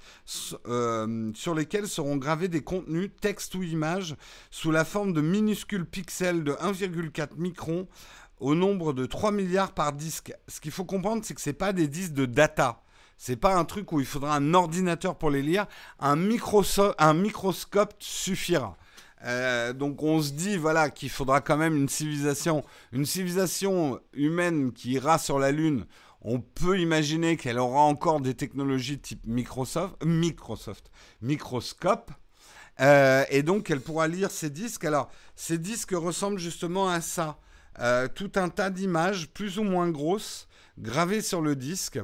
[0.66, 4.16] euh, sur lesquels seront gravés des contenus, textes ou images,
[4.50, 7.86] sous la forme de minuscules pixels de 1,4 microns
[8.40, 10.32] au nombre de 3 milliards par disque.
[10.48, 12.82] Ce qu'il faut comprendre, c'est que ce pas des disques de data.
[13.16, 15.66] C'est pas un truc où il faudra un ordinateur pour les lire.
[16.00, 16.18] Un,
[16.98, 18.76] un microscope suffira.
[19.24, 24.72] Euh, donc on se dit voilà qu'il faudra quand même une civilisation, une civilisation humaine
[24.72, 25.86] qui ira sur la Lune.
[26.20, 30.90] On peut imaginer qu'elle aura encore des technologies type Microsoft, Microsoft,
[31.22, 32.10] microscope,
[32.80, 34.84] euh, et donc elle pourra lire ces disques.
[34.84, 37.38] Alors ces disques ressemblent justement à ça,
[37.78, 40.46] euh, tout un tas d'images plus ou moins grosses
[40.78, 41.98] gravées sur le disque.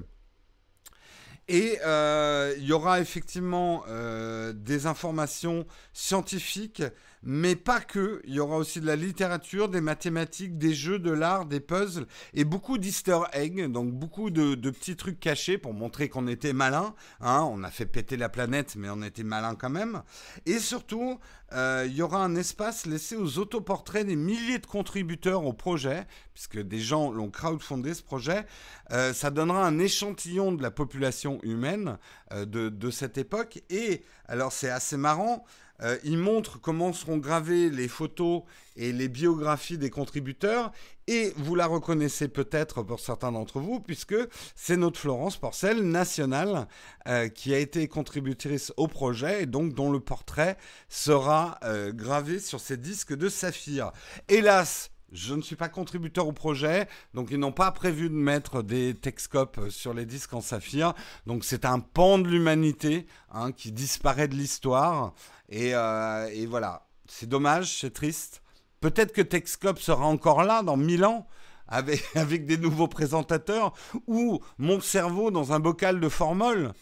[1.52, 6.82] Et euh, il y aura effectivement euh, des informations scientifiques,
[7.22, 8.20] mais pas que.
[8.24, 12.06] Il y aura aussi de la littérature, des mathématiques, des jeux, de l'art, des puzzles
[12.34, 16.94] et beaucoup d'easter eggs, donc beaucoup de, petits trucs cachés pour montrer qu'on était malin.
[17.20, 17.46] Hein.
[17.50, 20.02] On a fait péter la planète, mais on était malin quand même.
[20.46, 21.18] Et surtout,
[21.52, 26.06] euh, il y aura un espace laissé aux autoportraits des milliers de contributeurs au projet,
[26.34, 28.46] puisque des gens l'ont crowdfundé ce projet.
[28.92, 31.98] Euh, ça donnera un échantillon de la population humaine
[32.32, 33.62] euh, de, de, cette époque.
[33.70, 35.44] Et alors c'est assez marrant,
[35.82, 38.42] euh, il montre comment seront gravées les photos
[38.76, 40.72] et les biographies des contributeurs.
[41.08, 44.14] Et vous la reconnaissez peut-être pour certains d'entre vous, puisque
[44.54, 46.68] c'est notre Florence Porcel nationale
[47.08, 50.56] euh, qui a été contributrice au projet et donc dont le portrait
[50.88, 53.90] sera euh, gravé sur ces disques de saphir.
[54.28, 58.62] Hélas, je ne suis pas contributeur au projet, donc ils n'ont pas prévu de mettre
[58.62, 60.94] des Texcopes sur les disques en saphir.
[61.26, 65.14] Donc c'est un pan de l'humanité hein, qui disparaît de l'histoire.
[65.52, 68.42] Euh, et, voilà, c'est dommage, c'est triste.
[68.80, 71.26] Peut-être que Texcope sera encore là dans mille ans.
[71.68, 73.72] Avec, avec des nouveaux présentateurs,
[74.06, 76.72] ou mon cerveau dans un bocal de formol.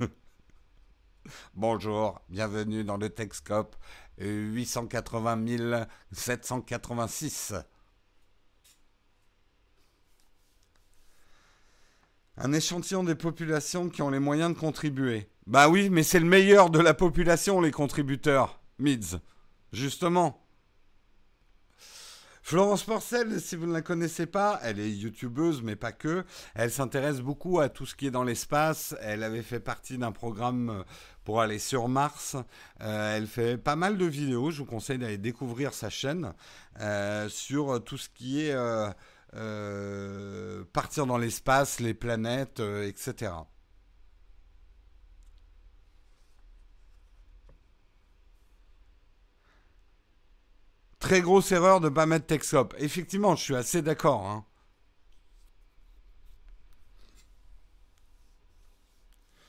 [1.54, 3.76] Bonjour, bienvenue dans le Texcope.
[4.18, 7.54] 880 786.
[12.36, 15.28] Un échantillon des populations qui ont les moyens de contribuer.
[15.46, 19.18] Bah oui, mais c'est le meilleur de la population, les contributeurs, Mids.
[19.72, 20.41] Justement.
[22.44, 26.24] Florence Porcel, si vous ne la connaissez pas, elle est youtubeuse, mais pas que.
[26.54, 28.96] Elle s'intéresse beaucoup à tout ce qui est dans l'espace.
[29.00, 30.84] Elle avait fait partie d'un programme
[31.24, 32.36] pour aller sur Mars.
[32.80, 34.50] Euh, elle fait pas mal de vidéos.
[34.50, 36.34] Je vous conseille d'aller découvrir sa chaîne
[36.80, 38.54] euh, sur tout ce qui est
[39.34, 43.32] euh, partir dans l'espace, les planètes, etc.
[51.02, 52.76] Très grosse erreur de ne pas mettre Texcop.
[52.78, 54.24] Effectivement, je suis assez d'accord.
[54.24, 54.44] Hein.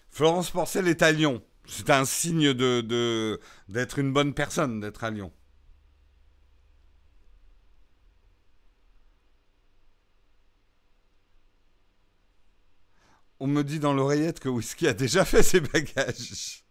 [0.09, 1.43] Florence Porcel est à Lyon.
[1.67, 3.39] C'est un signe de,
[3.69, 5.31] d'être une bonne personne d'être à Lyon.
[13.39, 16.62] On me dit dans l'oreillette que Whisky a déjà fait ses bagages.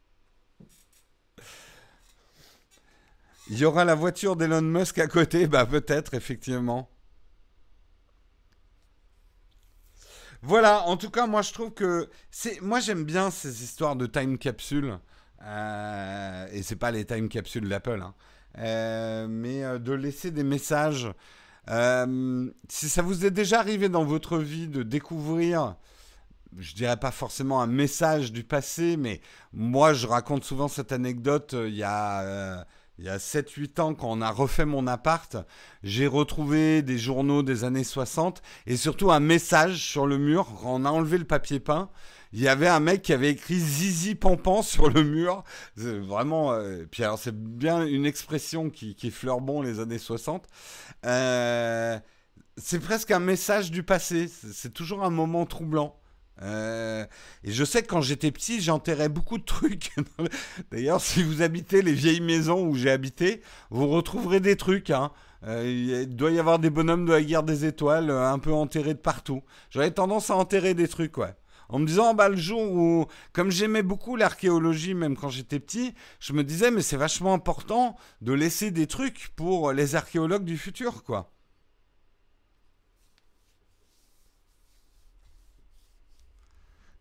[3.53, 6.89] Il y aura la voiture d'Elon Musk à côté, bah peut-être, effectivement.
[10.41, 14.07] Voilà, en tout cas, moi je trouve que c'est, moi j'aime bien ces histoires de
[14.07, 14.99] time capsule.
[15.43, 18.15] Euh, et c'est pas les time capsules d'Apple, hein.
[18.57, 21.13] euh, mais euh, de laisser des messages.
[21.69, 25.77] si ça vous est déjà arrivé dans votre vie de découvrir,
[26.57, 29.21] je dirais pas forcément un message du passé, mais
[29.53, 31.55] moi je raconte souvent cette anecdote.
[31.55, 32.65] Il y a
[33.03, 35.37] il y a 7-8 ans, quand on a refait mon appart,
[35.83, 40.47] j'ai retrouvé des journaux des années 60 et surtout un message sur le mur.
[40.65, 41.91] On a enlevé le papier peint.
[42.33, 45.43] Il y avait un mec qui avait écrit Zizi Pampan sur le mur.
[45.75, 50.47] Vraiment, euh, puis alors c'est bien une expression qui, qui fleure bon les années 60.
[51.05, 51.99] Euh,
[52.57, 54.29] c'est presque un message du passé.
[54.29, 55.99] C'est toujours un moment troublant.
[56.43, 57.07] Euh,
[57.45, 59.93] et je sais que quand j'étais petit, j'enterrais beaucoup de trucs.
[60.71, 64.91] D'ailleurs, si vous habitez les vieilles maisons où j'ai habité, vous retrouverez des trucs.
[64.91, 65.13] Hein.
[65.45, 68.53] Euh, il doit y avoir des bonhommes de la guerre des étoiles euh, un peu
[68.53, 69.43] enterrés de partout.
[69.71, 71.35] J'avais tendance à enterrer des trucs, ouais.
[71.69, 75.95] En me disant, bah, le jour où, comme j'aimais beaucoup l'archéologie, même quand j'étais petit,
[76.21, 80.59] je me disais, mais c'est vachement important de laisser des trucs pour les archéologues du
[80.59, 81.32] futur, quoi.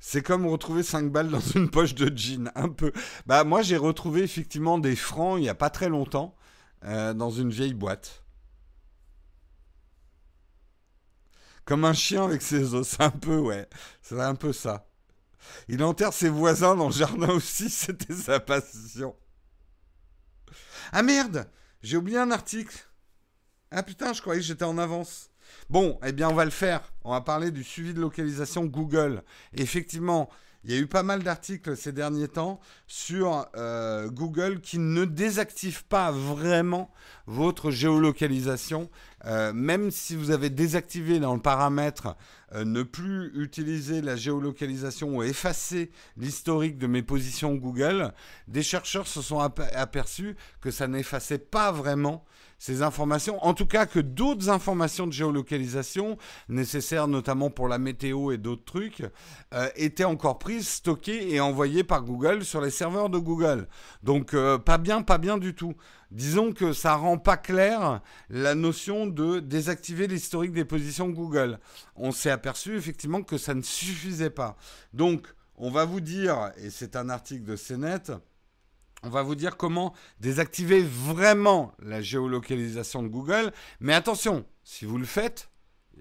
[0.04, 2.92] C'est comme retrouver 5 balles dans une poche de jean, un peu.
[3.28, 6.36] Bah moi j'ai retrouvé effectivement des francs il n'y a pas très longtemps
[6.86, 8.24] euh, dans une vieille boîte.
[11.66, 13.70] Comme un chien avec ses os, un peu ouais,
[14.02, 14.88] c'est un peu ça.
[15.68, 19.16] Il enterre ses voisins dans le jardin aussi, c'était sa passion.
[20.92, 21.48] Ah merde,
[21.84, 22.90] j'ai oublié un article.
[23.70, 25.31] Ah putain, je croyais que j'étais en avance.
[25.70, 26.82] Bon, eh bien, on va le faire.
[27.04, 29.24] On va parler du suivi de localisation Google.
[29.54, 30.30] effectivement,
[30.64, 35.06] il y a eu pas mal d'articles ces derniers temps sur euh, Google qui ne
[35.06, 36.92] désactive pas vraiment
[37.26, 38.90] votre géolocalisation,
[39.26, 42.16] euh, même si vous avez désactivé dans le paramètre
[42.54, 48.14] euh, ne plus utiliser la géolocalisation ou effacer l'historique de mes positions Google,
[48.48, 52.24] des chercheurs se sont aperçus que ça n'effaçait pas vraiment
[52.62, 58.32] ces informations, en tout cas que d'autres informations de géolocalisation, nécessaires notamment pour la météo
[58.32, 59.04] et d'autres trucs,
[59.56, 63.68] euh, étaient encore prises, stockées et envoyées par Google sur les serveurs de Google.
[64.04, 65.74] Donc euh, pas bien, pas bien du tout.
[66.12, 68.00] Disons que ça rend pas clair
[68.30, 71.58] la notion de désactiver l'historique des positions Google.
[71.96, 74.56] On s'est aperçu effectivement que ça ne suffisait pas.
[74.94, 78.12] Donc on va vous dire, et c'est un article de CNET,
[79.04, 83.52] on va vous dire comment désactiver vraiment la géolocalisation de Google.
[83.80, 85.50] Mais attention, si vous le faites,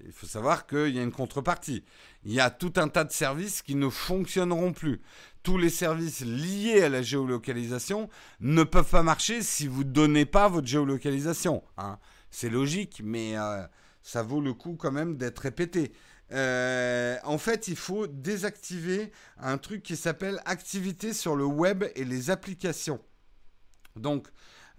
[0.05, 1.83] il faut savoir qu'il y a une contrepartie.
[2.23, 5.01] Il y a tout un tas de services qui ne fonctionneront plus.
[5.43, 10.25] Tous les services liés à la géolocalisation ne peuvent pas marcher si vous ne donnez
[10.25, 11.63] pas votre géolocalisation.
[11.77, 11.97] Hein.
[12.29, 13.63] C'est logique, mais euh,
[14.03, 15.91] ça vaut le coup quand même d'être répété.
[16.31, 22.05] Euh, en fait, il faut désactiver un truc qui s'appelle activité sur le web et
[22.05, 23.01] les applications.
[23.95, 24.27] Donc,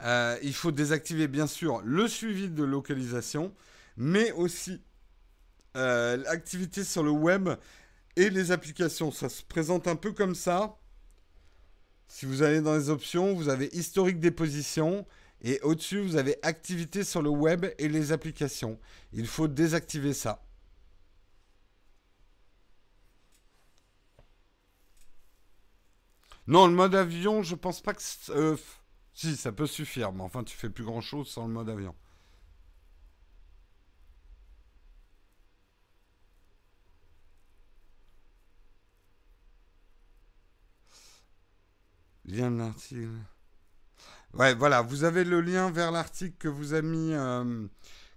[0.02, 3.54] euh, il faut désactiver bien sûr le suivi de localisation,
[3.96, 4.80] mais aussi
[5.76, 7.50] euh, l'activité sur le web
[8.16, 9.10] et les applications.
[9.10, 10.78] Ça se présente un peu comme ça.
[12.08, 15.06] Si vous allez dans les options, vous avez historique des positions.
[15.44, 18.78] Et au-dessus, vous avez activité sur le web et les applications.
[19.12, 20.44] Il faut désactiver ça.
[26.46, 28.02] Non, le mode avion, je pense pas que.
[28.30, 28.56] Euh,
[29.14, 31.94] si, ça peut suffire, mais enfin, tu fais plus grand chose sans le mode avion.
[42.24, 43.08] Lien de l'article.
[44.34, 47.66] Ouais, voilà, vous avez le lien vers l'article que vous a mis, euh,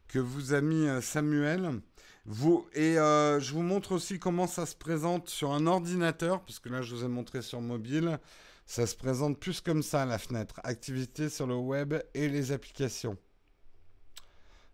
[0.08, 1.82] que vous a mis euh, Samuel.
[2.26, 6.58] Vous, et euh, je vous montre aussi comment ça se présente sur un ordinateur, parce
[6.60, 8.20] que là je vous ai montré sur mobile.
[8.66, 10.60] Ça se présente plus comme ça la fenêtre.
[10.64, 13.16] Activité sur le web et les applications.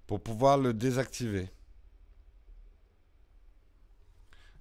[0.07, 1.49] Pour pouvoir le désactiver.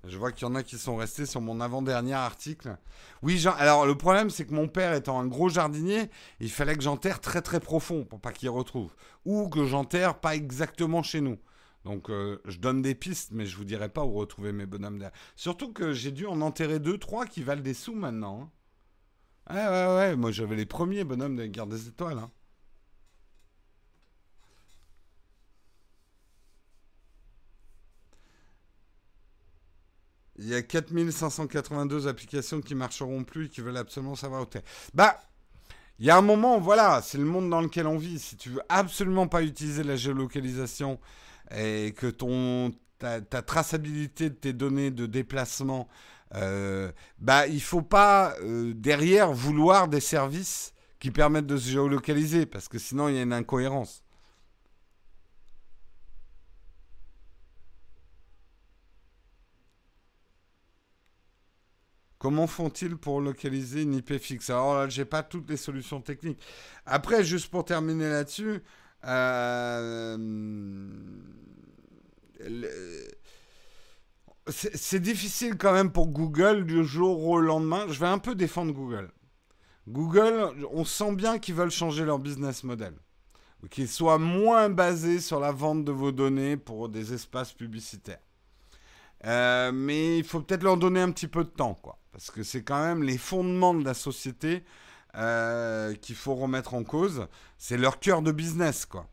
[0.05, 2.77] Je vois qu'il y en a qui sont restés sur mon avant-dernier article.
[3.23, 6.11] Oui, alors le problème, c'est que mon père étant un gros jardinier,
[6.41, 8.93] il fallait que j'enterre très très profond pour pas qu'il retrouve.
[9.27, 11.39] Ou que j'enterre pas exactement chez nous.
[11.85, 14.99] Donc euh, je donne des pistes, mais je vous dirai pas où retrouver mes bonhommes
[14.99, 15.17] derrière.
[15.37, 18.51] Surtout que j'ai dû en enterrer deux, trois qui valent des sous maintenant.
[19.49, 19.55] Hein.
[19.55, 22.19] Ouais, ouais, ouais, moi j'avais les premiers bonhommes de la guerre des étoiles.
[22.19, 22.31] Hein.
[30.41, 34.63] Il y a 4582 applications qui marcheront plus et qui veulent absolument savoir où t'es.
[34.95, 35.21] Bah,
[35.99, 38.19] il y a un moment, voilà, c'est le monde dans lequel on vit.
[38.19, 40.99] Si tu veux absolument pas utiliser la géolocalisation
[41.55, 45.89] et que ton ta, traçabilité de tes données de déplacement,
[46.35, 52.47] euh, bah, il faut pas euh, derrière vouloir des services qui permettent de se géolocaliser,
[52.47, 54.05] parce que sinon il y a une incohérence.
[62.19, 64.51] Comment font-ils pour localiser une IP fixe?
[64.51, 66.39] Alors là, j'ai pas toutes les solutions techniques.
[66.85, 68.63] Après, juste pour terminer là-dessus,
[69.07, 70.17] euh,
[74.49, 77.87] c'est difficile quand même pour Google du jour au lendemain.
[77.89, 79.11] Je vais un peu défendre Google.
[79.89, 82.95] Google, on sent bien qu'ils veulent changer leur business model.
[83.71, 88.21] Qu'ils soient moins basés sur la vente de vos données pour des espaces publicitaires.
[89.27, 91.99] Euh, mais il faut peut-être leur donner un petit peu de temps, quoi.
[92.13, 94.65] Parce que c'est quand même les fondements de la société
[95.17, 97.27] euh, qu'il faut remettre en cause.
[97.59, 99.07] C'est leur cœur de business, quoi.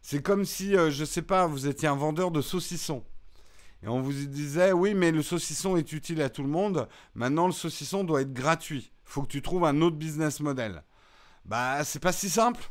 [0.00, 3.04] C'est comme si, euh, je sais pas, vous étiez un vendeur de saucissons.
[3.82, 6.88] Et on vous disait, oui, mais le saucisson est utile à tout le monde.
[7.14, 8.92] Maintenant, le saucisson doit être gratuit.
[9.04, 10.82] Faut que tu trouves un autre business model.
[11.44, 12.70] Bah, c'est pas si simple.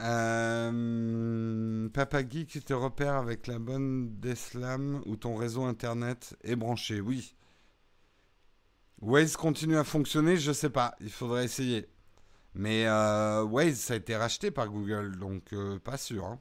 [0.00, 7.00] Euh, Papa Geek te repère avec la bonne Deslam ou ton réseau internet est branché?
[7.00, 7.34] Oui.
[9.00, 10.94] Waze continue à fonctionner, je sais pas.
[11.00, 11.88] Il faudrait essayer.
[12.54, 16.24] Mais euh, Waze, ça a été racheté par Google, donc euh, pas sûr.
[16.24, 16.40] Hein.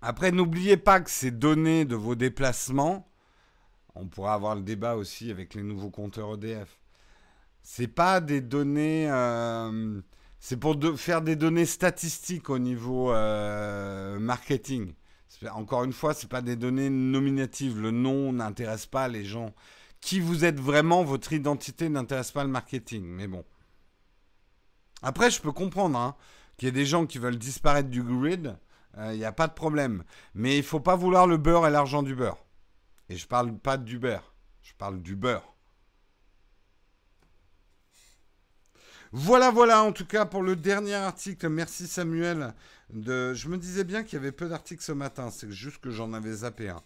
[0.00, 3.08] Après, n'oubliez pas que ces données de vos déplacements,
[3.94, 6.78] on pourra avoir le débat aussi avec les nouveaux compteurs EDF
[7.64, 9.10] c'est pas des données.
[9.10, 10.00] Euh,
[10.38, 14.92] c'est pour faire des données statistiques au niveau euh, marketing.
[15.50, 17.80] Encore une fois, c'est pas des données nominatives.
[17.80, 19.52] Le nom n'intéresse pas les gens.
[20.00, 23.02] Qui vous êtes vraiment, votre identité n'intéresse pas le marketing.
[23.04, 23.44] Mais bon.
[25.02, 26.14] Après, je peux comprendre hein,
[26.58, 28.56] qu'il y ait des gens qui veulent disparaître du grid.
[28.96, 30.04] Il euh, n'y a pas de problème.
[30.34, 32.44] Mais il faut pas vouloir le beurre et l'argent du beurre.
[33.08, 34.34] Et je parle pas du beurre.
[34.62, 35.53] Je parle du beurre.
[39.16, 41.48] Voilà, voilà, en tout cas, pour le dernier article.
[41.48, 42.52] Merci Samuel.
[42.92, 45.30] Je me disais bien qu'il y avait peu d'articles ce matin.
[45.30, 46.82] C'est juste que j'en avais zappé un.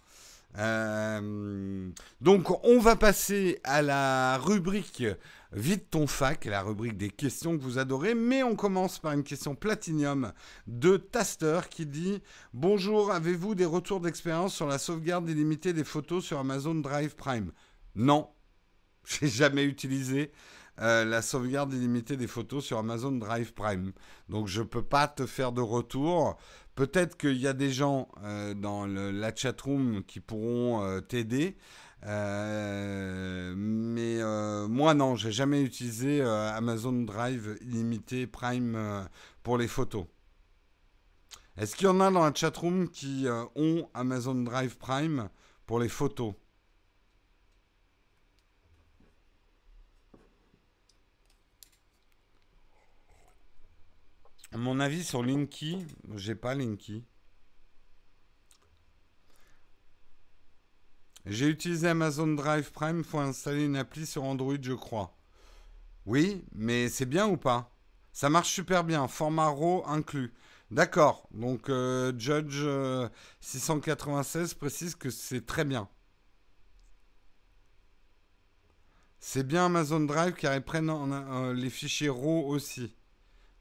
[0.58, 1.88] Euh,
[2.20, 5.04] donc, on va passer à la rubrique
[5.52, 8.14] Vite ton fac, la rubrique des questions que vous adorez.
[8.14, 10.34] Mais on commence par une question platinium
[10.66, 12.20] de Taster qui dit
[12.52, 17.52] Bonjour, avez-vous des retours d'expérience sur la sauvegarde illimitée des photos sur Amazon Drive Prime?
[17.94, 18.28] Non,
[19.06, 20.30] j'ai jamais utilisé.
[20.80, 23.92] Euh, la sauvegarde illimitée des photos sur Amazon Drive Prime.
[24.28, 26.36] Donc je ne peux pas te faire de retour.
[26.76, 31.56] Peut-être qu'il y a des gens euh, dans la chatroom qui pourront euh, t'aider.
[32.06, 33.58] mais
[34.68, 39.08] moi non, j'ai jamais utilisé Amazon Drive illimité Prime
[39.42, 40.04] pour les photos.
[41.56, 43.26] Est-ce qu'il y en a dans la chatroom qui
[43.56, 45.28] ont Amazon Drive Prime
[45.66, 46.34] pour les photos?
[54.52, 55.84] Mon avis sur Linky,
[56.14, 57.04] j'ai pas Linky.
[61.26, 65.14] J'ai utilisé Amazon Drive Prime, faut installer une appli sur Android, je crois.
[66.06, 67.70] Oui, mais c'est bien ou pas?
[68.12, 70.32] Ça marche super bien, format RAW inclus.
[70.70, 72.64] D'accord, donc euh, Judge
[73.40, 75.88] 696 euh, précise que c'est très bien.
[79.20, 82.94] C'est bien Amazon Drive car ils prennent euh, les fichiers RAW aussi.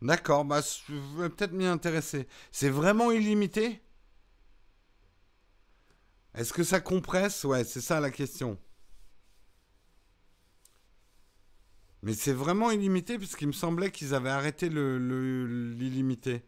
[0.02, 2.28] D'accord, bah, je vais peut-être m'y intéresser.
[2.52, 3.82] C'est vraiment illimité?
[6.36, 7.44] Est-ce que ça compresse?
[7.44, 8.60] Ouais, c'est ça la question.
[12.04, 16.44] Mais c'est vraiment illimité puisqu'il me semblait qu'ils avaient arrêté l'illimité.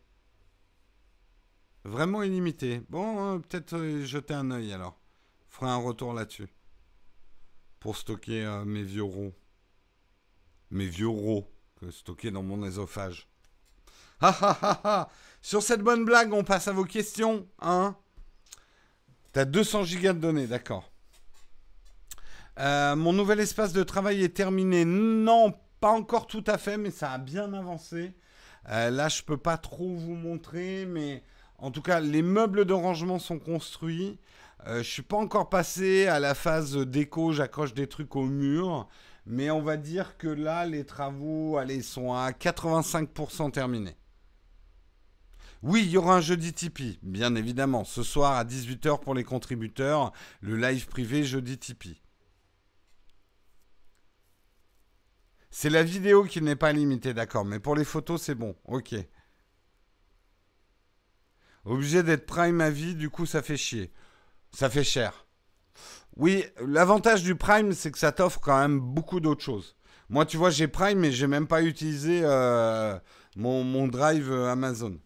[1.83, 2.81] Le, vraiment illimité.
[2.89, 4.99] Bon, hein, peut-être euh, jeter un œil alors.
[5.49, 6.49] Ferai un retour là-dessus.
[7.79, 9.33] Pour stocker euh, mes vieux rots.
[10.69, 13.28] Mes vieux rots que stocker dans mon ésophage.
[15.41, 17.47] Sur cette bonne blague, on passe à vos questions.
[17.61, 17.95] Hein
[19.31, 20.91] T'as 200 gigas de données, d'accord.
[22.59, 24.83] Euh, mon nouvel espace de travail est terminé.
[24.85, 28.13] Non, pas encore tout à fait, mais ça a bien avancé.
[28.69, 31.23] Euh, là, je peux pas trop vous montrer, mais
[31.57, 34.19] en tout cas, les meubles de rangement sont construits.
[34.67, 38.89] Euh, je suis pas encore passé à la phase déco, j'accroche des trucs au mur,
[39.25, 43.95] mais on va dire que là, les travaux, allez, sont à 85% terminés.
[45.61, 47.83] Oui, il y aura un jeudi Tipeee, bien évidemment.
[47.83, 52.01] Ce soir à 18h pour les contributeurs, le live privé jeudi Tipeee.
[55.51, 57.43] C'est la vidéo qui n'est pas limitée, d'accord.
[57.43, 58.55] Mais pour les photos, c'est bon.
[58.65, 58.95] Ok.
[61.65, 63.91] Obligé d'être Prime à vie, du coup, ça fait chier.
[64.51, 65.25] Ça fait cher.
[66.15, 69.75] Oui, l'avantage du Prime, c'est que ça t'offre quand même beaucoup d'autres choses.
[70.09, 72.97] Moi, tu vois, j'ai Prime, mais j'ai même pas utilisé euh,
[73.35, 74.97] mon, mon, drive Amazon.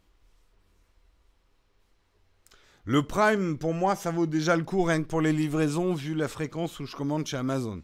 [2.86, 6.16] Le Prime, pour moi, ça vaut déjà le coup rien que pour les livraisons, vu
[6.16, 7.84] la fréquence où je commande chez Amazon.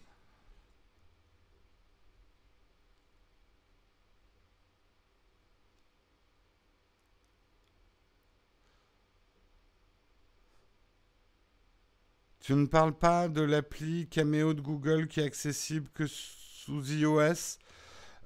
[12.39, 17.57] Tu ne parles pas de l'appli Cameo de Google qui est accessible que sous iOS?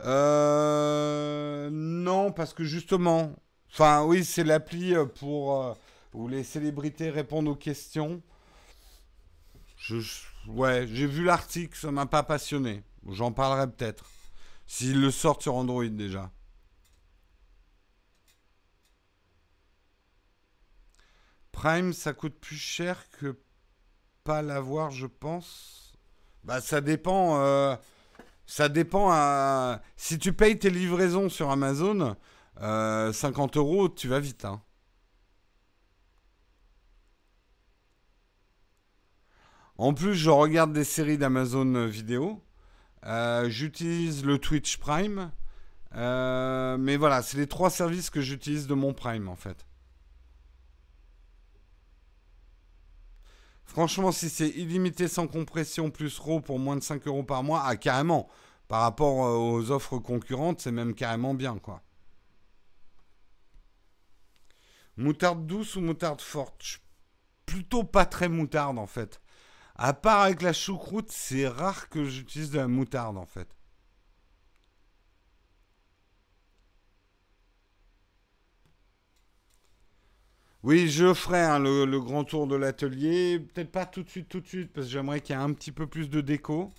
[0.02, 3.36] Euh, Non, parce que justement,
[3.72, 5.74] enfin oui, c'est l'appli euh, pour euh,
[6.14, 8.22] où les célébrités répondent aux questions.
[9.78, 9.98] Je,
[10.48, 12.84] ouais, j'ai vu l'article, ça m'a pas passionné.
[13.10, 14.06] J'en parlerai peut-être.
[14.66, 16.32] S'il le sort sur Android déjà.
[21.52, 23.38] Prime, ça coûte plus cher que
[24.24, 25.94] pas l'avoir, je pense.
[26.44, 27.40] Bah, ça dépend.
[27.42, 27.76] Euh,
[28.46, 29.82] ça dépend à.
[29.96, 32.16] Si tu payes tes livraisons sur Amazon,
[32.58, 34.46] 50 euh, euros, tu vas vite.
[34.46, 34.62] Hein.
[39.78, 42.42] En plus, je regarde des séries d'Amazon vidéo.
[43.06, 45.32] Euh, j'utilise le Twitch Prime.
[45.94, 49.66] mais voilà, c'est les trois services que j'utilise de mon Prime en fait.
[53.74, 57.64] Franchement, si c'est illimité sans compression plus RAW pour moins de 5 euros par mois,
[57.66, 58.30] ah carrément.
[58.68, 61.82] Par rapport euh, aux offres concurrentes, c'est même carrément bien, quoi.
[64.96, 66.82] Moutarde douce ou moutarde forte?
[67.48, 69.23] Plutôt pas très moutarde, en fait.
[69.76, 73.48] À part avec la choucroute, c'est rare que j'utilise de la moutarde, en fait.
[80.64, 83.40] Oui, je ferai hein, le, grand tour de l'atelier.
[83.40, 85.52] Peut-être pas tout de suite, tout de suite, parce que j'aimerais qu'il y ait un
[85.54, 86.72] petit peu plus de déco.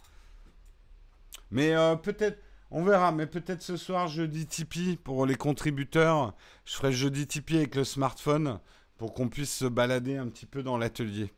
[1.50, 2.38] Mais euh, peut-être,
[2.70, 3.12] on verra.
[3.12, 6.34] Mais peut-être ce soir, jeudi Tipeee pour les contributeurs.
[6.64, 8.58] Je ferai jeudi Tipeee avec le smartphone
[8.96, 11.32] pour qu'on puisse se balader un petit peu dans l'atelier.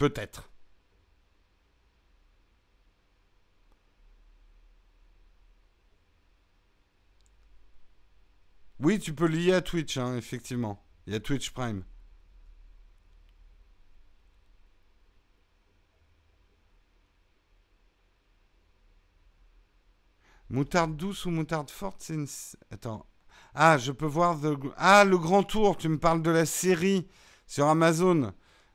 [0.00, 0.50] Peut-être.
[8.78, 10.82] Oui, tu peux lier à Twitch, hein, effectivement.
[11.06, 11.84] Il y a Twitch Prime.
[20.48, 22.26] Moutarde douce ou moutarde forte, c'est une...
[22.70, 23.04] Attends.
[23.52, 24.40] Ah, je peux voir...
[24.78, 27.06] Ah, le grand tour, tu me parles de la série
[27.46, 28.32] sur Amazon.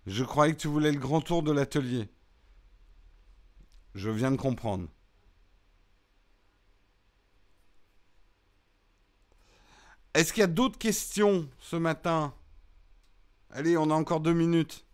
[0.08, 2.10] Je croyais que tu voulais le grand tour de l'atelier.
[3.96, 4.88] Je viens de comprendre.
[10.14, 12.34] Est-ce qu'il y a d'autres questions ce matin?
[13.52, 14.86] Allez, on a encore deux minutes.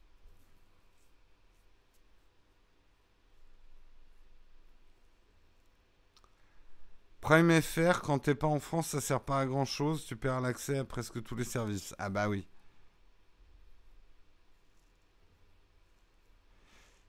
[7.22, 10.05] Prime FR, quand t'es pas en France, ça sert pas à grand chose.
[10.05, 11.95] Tu perds l'accès à presque tous les services.
[11.97, 12.47] Ah bah oui.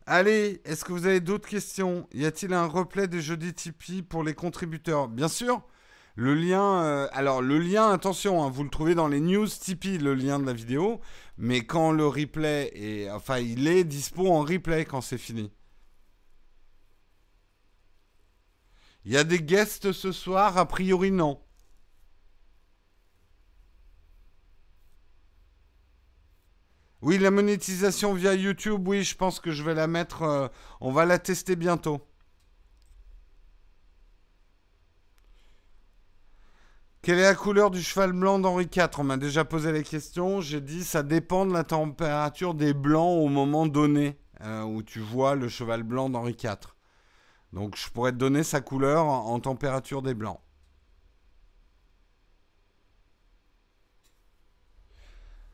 [0.07, 2.09] Allez, est-ce que vous avez d'autres questions?
[2.13, 5.09] Y a-t-il un replay des jeudis Tipeee pour les contributeurs?
[5.09, 5.63] Bien sûr.
[6.15, 9.99] Le lien, euh, alors le lien, attention, hein, vous le trouvez dans les news Tipeee,
[9.99, 11.01] le lien de la vidéo,
[11.39, 15.51] mais quand le replay est, enfin, il est dispo en replay quand c'est fini.
[19.05, 21.41] Il y a des guests ce soir, a priori non.
[27.03, 30.49] Oui, la monétisation via YouTube, oui, je pense que je vais la mettre, euh,
[30.81, 32.01] on va la tester bientôt.
[37.03, 40.41] Quelle est la couleur du cheval blanc d'Henri IV On m'a déjà posé la question.
[40.41, 45.01] J'ai dit ça dépend de la température des blancs au moment donné euh, où tu
[45.01, 46.59] vois le cheval blanc d'Henri IV.
[47.53, 50.39] Donc je pourrais te donner sa couleur en, température des blancs.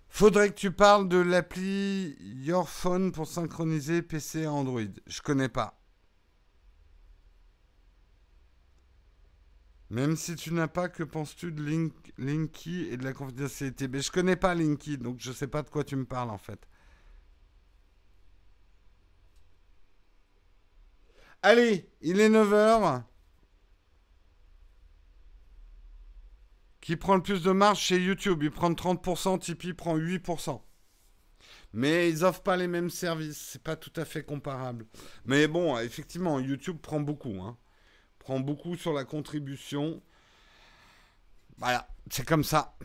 [0.08, 4.82] Faudrait que tu parles de l'appli Your Phone pour synchroniser PC et Android.
[5.06, 5.78] Je connais pas.
[9.90, 13.88] Même si tu n'as pas, que penses-tu de Link, Linky et de la confidentialité?
[13.88, 16.38] Mais je connais pas Linky, donc je sais pas de quoi tu me parles en
[16.38, 16.68] fait.
[21.42, 23.04] Allez, il est 9h.
[26.88, 30.58] Qui prend le plus de marge chez YouTube Ils prennent 30%, Tipeee prend 8%.
[31.74, 34.86] Mais ils offrent pas les mêmes services, c'est pas tout à fait comparable.
[35.26, 37.58] Mais bon, effectivement, YouTube prend beaucoup, hein.
[38.18, 40.00] Prend beaucoup sur la contribution.
[41.58, 42.78] Voilà, c'est comme ça.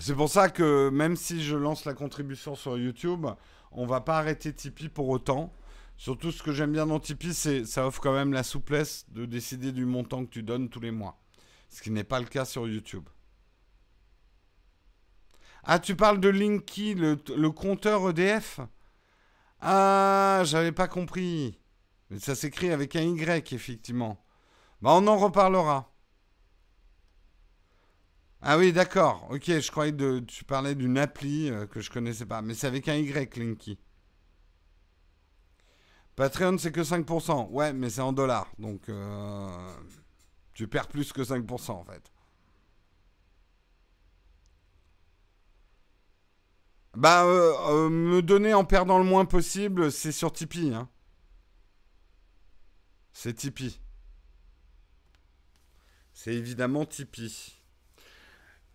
[0.00, 3.24] C'est pour ça que même si je lance la contribution sur YouTube,
[3.70, 5.52] on va pas arrêter Tipeee pour autant.
[5.96, 9.26] Surtout ce que j'aime bien dans Tipeee, c'est ça offre quand même la souplesse de
[9.26, 11.23] décider du montant que tu donnes tous les mois.
[11.74, 13.08] Ce qui n'est pas le cas sur YouTube.
[15.64, 17.16] Ah, tu parles de Linky, le,
[17.50, 18.60] compteur EDF
[19.60, 21.58] Ah, j'avais pas compris.
[22.10, 24.24] Mais ça s'écrit avec un Y, effectivement.
[24.82, 25.92] Bah, on en reparlera.
[28.40, 29.26] Ah oui, d'accord.
[29.30, 32.40] Ok, je croyais que tu parlais d'une appli euh, que je connaissais pas.
[32.40, 33.80] Mais c'est avec un Y, Linky.
[36.14, 37.48] Patreon, c'est que 5%.
[37.50, 38.52] Ouais, mais c'est en dollars.
[38.60, 39.48] Donc, euh,
[40.54, 42.10] tu perds plus que 5% en fait.
[46.96, 50.72] Bah, euh, me donner en perdant le moins possible, c'est sur Tipeee.
[50.72, 50.88] Hein.
[53.12, 53.80] C'est Tipeee.
[56.12, 57.60] C'est évidemment Tipeee.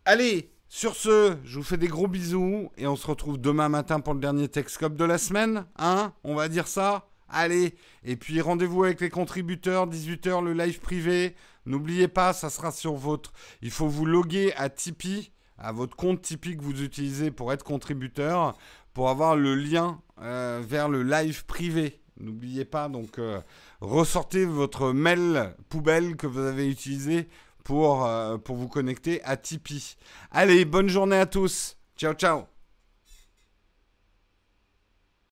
[0.03, 4.01] Allez, sur ce, je vous fais des gros bisous et on se retrouve demain matin
[4.01, 5.65] pour le dernier Texcop de la semaine.
[5.77, 10.79] Hein On va dire ça Allez, et puis rendez-vous avec les contributeurs, 18h le live
[10.79, 11.35] privé.
[11.65, 13.31] N'oubliez pas, ça sera sur votre...
[13.61, 17.63] Il faut vous loguer à Tipeee, à votre compte Tipeee que vous utilisez pour être
[17.63, 18.57] contributeur,
[18.93, 22.01] pour avoir le lien euh, vers le live privé.
[22.19, 23.39] N'oubliez pas, donc euh,
[23.79, 27.29] ressortez votre mail poubelle que vous avez utilisé
[27.63, 29.95] pour, euh, pour vous connecter à Tipeee.
[30.31, 31.77] Allez, bonne journée à tous.
[31.95, 32.58] Ciao, ciao.